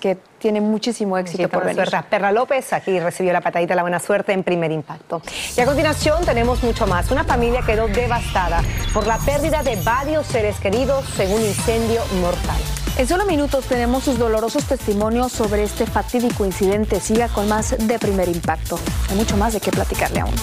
que 0.00 0.16
tiene 0.38 0.60
muchísimo 0.60 1.18
éxito 1.18 1.48
por 1.48 1.64
venir. 1.64 1.76
suerte 1.76 2.02
Perla 2.08 2.32
López, 2.32 2.72
aquí 2.72 2.98
recibió 2.98 3.32
la 3.32 3.40
patadita 3.40 3.72
de 3.72 3.76
la 3.76 3.82
buena 3.82 4.00
suerte 4.00 4.32
en 4.32 4.42
primer 4.42 4.72
impacto. 4.72 5.22
Y 5.56 5.60
a 5.60 5.66
continuación 5.66 6.24
tenemos 6.24 6.62
mucho 6.62 6.86
más. 6.86 7.10
Una 7.10 7.24
familia 7.24 7.62
quedó 7.66 7.88
devastada 7.88 8.62
por 8.92 9.06
la 9.06 9.18
pérdida 9.18 9.62
de 9.62 9.76
varios 9.82 10.26
seres 10.26 10.58
queridos 10.58 11.04
un 11.18 11.42
incendio 11.42 12.00
mortal. 12.20 12.79
En 13.00 13.08
solo 13.08 13.24
minutos 13.24 13.64
tenemos 13.64 14.04
sus 14.04 14.18
dolorosos 14.18 14.64
testimonios 14.64 15.32
sobre 15.32 15.62
este 15.62 15.86
fatídico 15.86 16.44
incidente. 16.44 17.00
Siga 17.00 17.28
con 17.28 17.48
más 17.48 17.74
de 17.78 17.98
primer 17.98 18.28
impacto. 18.28 18.78
Hay 19.08 19.16
mucho 19.16 19.38
más 19.38 19.54
de 19.54 19.60
qué 19.60 19.70
platicarle 19.70 20.20
aún. 20.20 20.34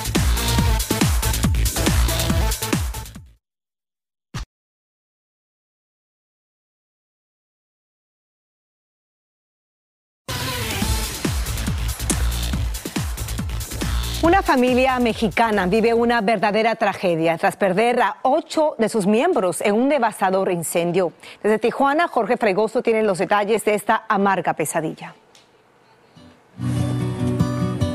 Familia 14.47 14.97
mexicana 14.99 15.67
vive 15.67 15.93
una 15.93 16.21
verdadera 16.21 16.73
tragedia 16.75 17.37
tras 17.37 17.57
perder 17.57 17.99
a 18.01 18.15
ocho 18.21 18.75
de 18.77 18.87
sus 18.87 19.05
miembros 19.05 19.59
en 19.59 19.75
un 19.75 19.89
devastador 19.89 20.49
incendio. 20.53 21.11
Desde 21.43 21.59
Tijuana, 21.59 22.07
Jorge 22.07 22.37
Fregoso 22.37 22.81
tiene 22.81 23.03
los 23.03 23.17
detalles 23.17 23.65
de 23.65 23.73
esta 23.73 24.05
amarga 24.07 24.53
pesadilla. 24.53 25.13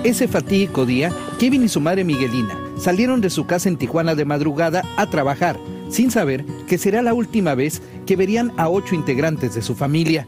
Ese 0.05 0.29
fatídico 0.29 0.85
día, 0.85 1.11
Kevin 1.41 1.65
y 1.65 1.69
su 1.69 1.81
madre 1.81 2.05
Miguelina 2.05 2.55
salieron 2.79 3.23
de 3.23 3.31
su 3.31 3.47
casa 3.47 3.71
en 3.71 3.79
Tijuana 3.79 4.15
de 4.15 4.27
madrugada 4.27 4.83
a 4.99 5.07
trabajar. 5.07 5.57
Sin 5.93 6.11
saber 6.11 6.45
que 6.67 6.79
será 6.79 7.03
la 7.03 7.15
última 7.15 7.55
vez 7.55 7.83
que 8.07 8.17
verían 8.17 8.53
a 8.57 8.69
ocho 8.69 8.95
integrantes 8.95 9.55
de 9.55 9.63
su 9.63 9.75
familia. 9.75 10.27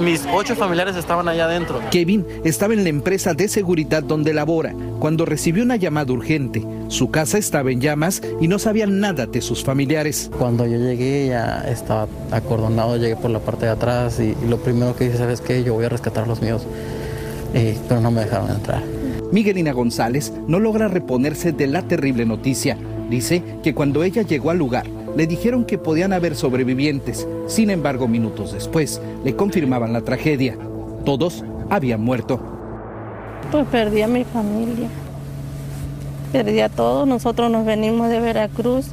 Mis 0.00 0.26
ocho 0.32 0.54
familiares 0.54 0.94
estaban 0.96 1.28
allá 1.28 1.46
adentro. 1.46 1.80
Kevin 1.90 2.24
estaba 2.44 2.74
en 2.74 2.84
la 2.84 2.90
empresa 2.90 3.34
de 3.34 3.48
seguridad 3.48 4.02
donde 4.02 4.34
labora 4.34 4.74
cuando 5.00 5.24
recibió 5.24 5.62
una 5.62 5.76
llamada 5.76 6.12
urgente. 6.12 6.64
Su 6.88 7.10
casa 7.10 7.38
estaba 7.38 7.70
en 7.70 7.80
llamas 7.80 8.22
y 8.40 8.48
no 8.48 8.58
sabían 8.58 9.00
nada 9.00 9.26
de 9.26 9.40
sus 9.40 9.64
familiares. 9.64 10.30
Cuando 10.38 10.66
yo 10.66 10.78
llegué 10.78 11.28
ya 11.28 11.64
estaba 11.68 12.06
acordonado, 12.30 12.96
llegué 12.96 13.16
por 13.16 13.30
la 13.30 13.40
parte 13.40 13.66
de 13.66 13.72
atrás 13.72 14.20
y, 14.20 14.36
y 14.42 14.48
lo 14.48 14.58
primero 14.58 14.94
que 14.94 15.04
dije, 15.04 15.18
¿sabes 15.18 15.40
qué? 15.40 15.64
Yo 15.64 15.74
voy 15.74 15.86
a 15.86 15.88
rescatar 15.88 16.24
a 16.24 16.26
los 16.26 16.42
míos. 16.42 16.66
Eh, 17.54 17.78
pero 17.88 18.00
no 18.00 18.10
me 18.10 18.20
dejaron 18.20 18.50
entrar. 18.50 18.82
Miguelina 19.32 19.72
González 19.72 20.32
no 20.46 20.60
logra 20.60 20.88
reponerse 20.88 21.52
de 21.52 21.66
la 21.66 21.82
terrible 21.82 22.26
noticia. 22.26 22.76
Dice 23.08 23.42
que 23.62 23.74
cuando 23.74 24.02
ella 24.02 24.22
llegó 24.22 24.50
al 24.50 24.58
lugar, 24.58 24.86
le 25.16 25.26
dijeron 25.26 25.64
que 25.64 25.78
podían 25.78 26.12
haber 26.12 26.36
sobrevivientes. 26.36 27.26
Sin 27.48 27.70
embargo, 27.70 28.06
minutos 28.06 28.52
después, 28.52 29.00
le 29.24 29.34
confirmaban 29.34 29.92
la 29.92 30.02
tragedia. 30.02 30.58
Todos 31.04 31.42
habían 31.70 32.02
muerto. 32.02 32.38
Pues 33.50 33.66
perdí 33.68 34.02
a 34.02 34.08
mi 34.08 34.24
familia. 34.24 34.88
Perdí 36.32 36.60
a 36.60 36.68
todos. 36.68 37.08
Nosotros 37.08 37.50
nos 37.50 37.64
venimos 37.64 38.10
de 38.10 38.20
Veracruz, 38.20 38.88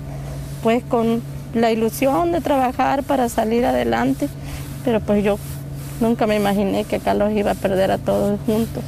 pues 0.61 0.81
con 0.83 1.21
la 1.53 1.71
ilusión 1.71 2.31
de 2.31 2.39
trabajar 2.39 3.03
para 3.03 3.27
salir 3.27 3.65
adelante. 3.65 4.29
Pero 4.85 5.01
pues 5.01 5.25
yo 5.25 5.37
nunca 5.99 6.25
me 6.25 6.37
imaginé 6.37 6.85
que 6.85 6.97
acá 6.97 7.13
los 7.13 7.33
iba 7.33 7.51
a 7.51 7.55
perder 7.55 7.91
a 7.91 7.97
todos 7.97 8.39
juntos. 8.45 8.81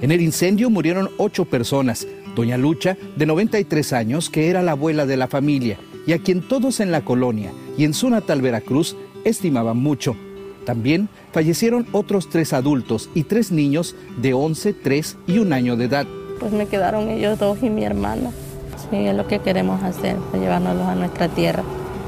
En 0.00 0.12
el 0.12 0.20
incendio 0.20 0.70
murieron 0.70 1.10
ocho 1.18 1.44
personas. 1.44 2.06
Doña 2.36 2.56
Lucha, 2.56 2.96
de 3.16 3.26
93 3.26 3.92
años, 3.94 4.30
que 4.30 4.48
era 4.48 4.62
la 4.62 4.72
abuela 4.72 5.06
de 5.06 5.16
la 5.16 5.26
familia 5.26 5.76
y 6.08 6.14
a 6.14 6.18
quien 6.18 6.40
todos 6.40 6.80
en 6.80 6.90
la 6.90 7.04
colonia 7.04 7.52
y 7.76 7.84
en 7.84 7.92
su 7.92 8.08
natal 8.08 8.40
Veracruz 8.40 8.96
estimaban 9.24 9.76
mucho. 9.76 10.16
También 10.64 11.10
fallecieron 11.32 11.86
otros 11.92 12.30
tres 12.30 12.54
adultos 12.54 13.10
y 13.14 13.24
tres 13.24 13.52
niños 13.52 13.94
de 14.16 14.32
11, 14.32 14.72
3 14.72 15.18
y 15.26 15.38
un 15.38 15.52
año 15.52 15.76
de 15.76 15.84
edad. 15.84 16.06
Pues 16.40 16.50
me 16.50 16.66
quedaron 16.66 17.10
ellos 17.10 17.38
dos 17.38 17.58
y 17.62 17.68
mi 17.68 17.84
hermana. 17.84 18.30
Sí, 18.90 18.96
es 18.96 19.14
lo 19.14 19.26
que 19.26 19.40
queremos 19.40 19.82
hacer, 19.82 20.16
llevárnoslos 20.32 20.86
a 20.86 20.94
nuestra 20.94 21.28
tierra. 21.28 21.62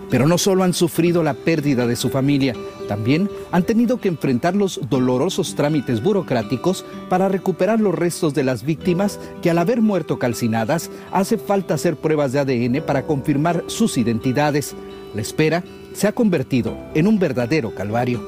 Pero 0.08 0.26
no 0.26 0.38
solo 0.38 0.64
han 0.64 0.72
sufrido 0.72 1.22
la 1.22 1.34
pérdida 1.34 1.86
de 1.86 1.94
su 1.94 2.08
familia, 2.08 2.54
también 2.90 3.30
han 3.52 3.62
tenido 3.62 4.00
que 4.00 4.08
enfrentar 4.08 4.56
los 4.56 4.80
dolorosos 4.90 5.54
trámites 5.54 6.02
burocráticos 6.02 6.84
para 7.08 7.28
recuperar 7.28 7.78
los 7.78 7.94
restos 7.94 8.34
de 8.34 8.42
las 8.42 8.64
víctimas 8.64 9.20
que 9.42 9.50
al 9.50 9.58
haber 9.58 9.80
muerto 9.80 10.18
calcinadas 10.18 10.90
hace 11.12 11.38
falta 11.38 11.74
hacer 11.74 11.94
pruebas 11.94 12.32
de 12.32 12.40
ADN 12.40 12.84
para 12.84 13.04
confirmar 13.04 13.62
sus 13.68 13.96
identidades. 13.96 14.74
La 15.14 15.20
espera 15.20 15.62
se 15.94 16.08
ha 16.08 16.12
convertido 16.12 16.76
en 16.94 17.06
un 17.06 17.20
verdadero 17.20 17.76
calvario. 17.76 18.20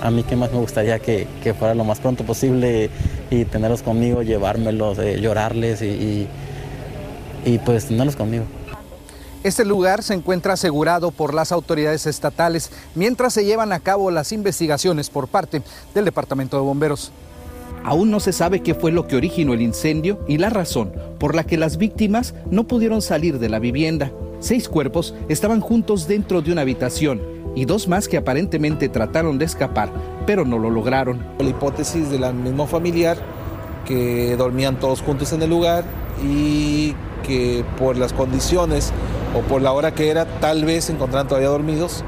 A 0.00 0.12
mí 0.12 0.22
que 0.22 0.36
más 0.36 0.52
me 0.52 0.60
gustaría 0.60 1.00
que, 1.00 1.26
fuera 1.58 1.74
lo 1.74 1.82
más 1.82 1.98
pronto 1.98 2.22
posible 2.22 2.90
y 3.28 3.44
tenerlos 3.44 3.82
conmigo, 3.82 4.22
llevármelos, 4.22 5.00
eh, 5.00 5.20
llorarles 5.20 5.82
y, 5.82 6.28
y 7.44 7.58
pues 7.58 7.86
tenerlos 7.86 8.14
conmigo. 8.14 8.44
Este 9.46 9.64
lugar 9.64 10.02
se 10.02 10.12
encuentra 10.12 10.54
asegurado 10.54 11.12
por 11.12 11.32
las 11.32 11.52
autoridades 11.52 12.06
estatales 12.06 12.72
mientras 12.96 13.32
se 13.32 13.44
llevan 13.44 13.72
a 13.72 13.78
cabo 13.78 14.10
las 14.10 14.32
investigaciones 14.32 15.08
por 15.08 15.28
parte 15.28 15.62
del 15.94 16.04
Departamento 16.04 16.56
de 16.56 16.64
Bomberos. 16.64 17.12
Aún 17.84 18.10
no 18.10 18.18
se 18.18 18.32
sabe 18.32 18.64
qué 18.64 18.74
fue 18.74 18.90
lo 18.90 19.06
que 19.06 19.14
originó 19.14 19.54
el 19.54 19.62
incendio 19.62 20.18
y 20.26 20.38
la 20.38 20.50
razón 20.50 20.92
por 21.20 21.36
la 21.36 21.44
que 21.44 21.58
las 21.58 21.76
víctimas 21.76 22.34
no 22.50 22.64
pudieron 22.64 23.00
salir 23.00 23.38
de 23.38 23.48
la 23.48 23.60
vivienda. 23.60 24.10
Seis 24.40 24.68
cuerpos 24.68 25.14
estaban 25.28 25.60
juntos 25.60 26.08
dentro 26.08 26.42
de 26.42 26.50
una 26.50 26.62
habitación 26.62 27.22
y 27.54 27.66
dos 27.66 27.86
más 27.86 28.08
que 28.08 28.16
aparentemente 28.16 28.88
trataron 28.88 29.38
de 29.38 29.44
escapar, 29.44 29.92
pero 30.26 30.44
no 30.44 30.58
lo 30.58 30.70
lograron. 30.70 31.24
La 31.38 31.50
hipótesis 31.50 32.10
de 32.10 32.18
la 32.18 32.32
misma 32.32 32.66
familiar 32.66 33.16
que 33.86 34.34
dormían 34.36 34.80
todos 34.80 35.02
juntos 35.02 35.32
en 35.32 35.42
el 35.42 35.50
lugar 35.50 35.84
y 36.28 36.96
que 37.26 37.64
por 37.78 37.96
las 37.96 38.12
condiciones 38.12 38.92
o 39.34 39.40
por 39.40 39.62
la 39.62 39.72
hora 39.72 39.94
que 39.94 40.10
era, 40.10 40.24
tal 40.40 40.64
vez 40.64 40.84
se 40.84 40.92
encontraran 40.92 41.28
todavía 41.28 41.48
dormidos. 41.48 42.04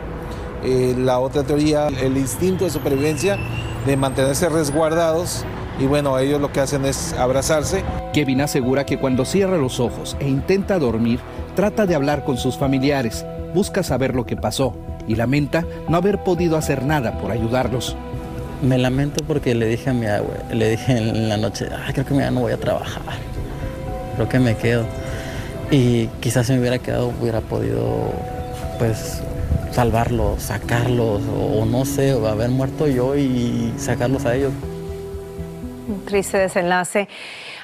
Eh, 0.65 0.95
la 0.99 1.19
otra 1.19 1.45
teoría, 1.45 1.89
el 1.89 2.17
instinto 2.17 2.65
de 2.65 2.71
supervivencia 2.71 3.39
de 3.87 3.97
mantenerse 3.97 4.49
resguardados 4.49 5.45
y 5.81 5.87
bueno, 5.87 6.19
ellos 6.19 6.41
lo 6.41 6.53
que 6.53 6.61
hacen 6.61 6.85
es 6.85 7.13
abrazarse. 7.13 7.85
Kevin 8.13 8.41
asegura 8.41 8.85
que 8.85 8.99
cuando 8.99 9.25
cierra 9.25 9.57
los 9.57 9.79
ojos 9.79 10.17
e 10.19 10.29
intenta 10.29 10.79
dormir, 10.79 11.21
trata 11.55 11.87
de 11.87 11.95
hablar 11.95 12.25
con 12.25 12.37
sus 12.37 12.59
familiares, 12.59 13.25
busca 13.55 13.83
saber 13.83 14.15
lo 14.15 14.27
que 14.27 14.37
pasó 14.37 14.75
y 15.07 15.15
lamenta 15.15 15.65
no 15.89 15.97
haber 15.97 16.25
podido 16.25 16.57
hacer 16.57 16.85
nada 16.85 17.19
por 17.19 17.31
ayudarlos. 17.31 17.97
Me 18.61 18.77
lamento 18.77 19.23
porque 19.25 19.55
le 19.55 19.67
dije 19.67 19.91
a 19.91 19.93
mi 19.93 20.07
abue, 20.07 20.35
le 20.53 20.71
dije 20.71 20.99
en 20.99 21.29
la 21.29 21.37
noche, 21.37 21.69
Ay, 21.87 21.93
creo 21.93 22.07
que 22.07 22.17
ya 22.17 22.31
no 22.33 22.41
voy 22.41 22.53
a 22.53 22.59
trabajar, 22.59 23.03
creo 24.17 24.29
que 24.29 24.41
me 24.41 24.57
quedo. 24.57 24.85
Y 25.71 26.07
quizás 26.21 26.47
si 26.47 26.55
me 26.55 26.61
hubiera 26.61 26.79
quedado 26.79 27.09
hubiera 27.21 27.41
podido 27.41 28.13
pues 28.79 29.21
salvarlos, 29.73 30.43
sacarlos 30.43 31.23
o, 31.27 31.61
o 31.61 31.67
no 31.67 31.85
sé, 31.85 32.15
o 32.15 32.27
haber 32.27 32.49
muerto 32.49 32.87
yo 32.87 33.17
y 33.17 33.73
sacarlos 33.77 34.25
a 34.25 34.35
ellos. 34.35 34.53
Un 35.89 36.05
triste 36.05 36.39
desenlace. 36.39 37.09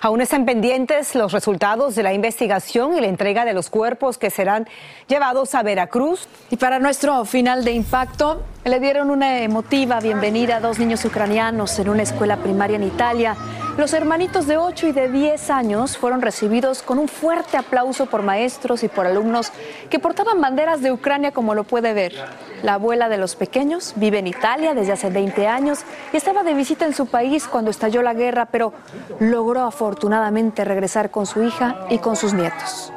Aún 0.05 0.21
están 0.21 0.45
pendientes 0.45 1.15
los 1.15 1.33
resultados 1.33 1.95
de 1.95 2.03
la 2.03 2.13
investigación 2.13 2.95
y 2.95 3.01
la 3.01 3.07
entrega 3.07 3.47
de 3.47 3.55
los 3.55 3.71
cuerpos 3.71 4.19
que 4.19 4.29
serán 4.29 4.69
llevados 5.09 5.55
a 5.55 5.63
Veracruz. 5.63 6.29
Y 6.51 6.57
para 6.57 6.79
nuestro 6.79 7.25
final 7.25 7.65
de 7.65 7.73
impacto, 7.73 8.43
le 8.67 8.81
dieron 8.81 9.09
una 9.09 9.41
emotiva 9.41 10.01
bienvenida 10.01 10.57
a 10.57 10.61
dos 10.61 10.79
niños 10.79 11.03
ucranianos 11.07 11.79
en 11.79 11.89
una 11.89 12.03
escuela 12.03 12.37
primaria 12.37 12.77
en 12.77 12.83
Italia. 12.83 13.35
Los 13.77 13.93
hermanitos 13.93 14.47
de 14.47 14.57
8 14.57 14.87
y 14.87 14.93
de 14.93 15.09
10 15.09 15.51
años 15.51 15.99
fueron 15.99 16.23
recibidos 16.23 16.83
con 16.83 17.01
un 17.01 17.09
fuerte 17.09 17.57
aplauso 17.57 18.07
por 18.07 18.23
maestros 18.23 18.85
y 18.85 18.89
por 18.89 19.05
alumnos 19.05 19.51
que 19.91 19.99
portaban 19.99 20.41
banderas 20.41 20.81
de 20.81 20.93
Ucrania 20.93 21.33
como 21.33 21.57
lo 21.57 21.65
puede 21.65 21.93
ver. 21.93 22.15
La 22.63 22.75
abuela 22.75 23.09
de 23.09 23.19
los 23.19 23.35
pequeños 23.35 23.95
vive 23.97 24.21
en 24.21 24.29
Italia 24.29 24.75
desde 24.75 24.93
hace 24.93 25.11
20 25.11 25.49
años 25.49 25.81
y 26.13 26.17
estaba 26.17 26.45
de 26.45 26.55
visita 26.55 26.87
en 26.87 26.95
su 26.95 27.07
país 27.07 27.49
cuando 27.49 27.73
estalló 27.73 28.03
la 28.03 28.15
guerra, 28.15 28.47
pero 28.47 28.73
logró 29.19 29.63
afortunadamente 29.63 30.65
regresar 30.65 31.11
con 31.11 31.27
su 31.27 31.43
hija 31.43 31.87
y 31.91 31.99
con 31.99 32.15
sus 32.15 32.33
nietos. 32.33 32.93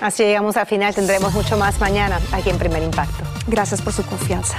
Así 0.00 0.22
llegamos 0.22 0.56
al 0.56 0.66
final, 0.66 0.94
tendremos 0.94 1.34
mucho 1.34 1.56
más 1.56 1.80
mañana 1.80 2.20
aquí 2.32 2.50
en 2.50 2.58
Primer 2.58 2.82
Impacto. 2.82 3.24
Gracias 3.48 3.82
por 3.82 3.92
su 3.92 4.04
confianza. 4.06 4.58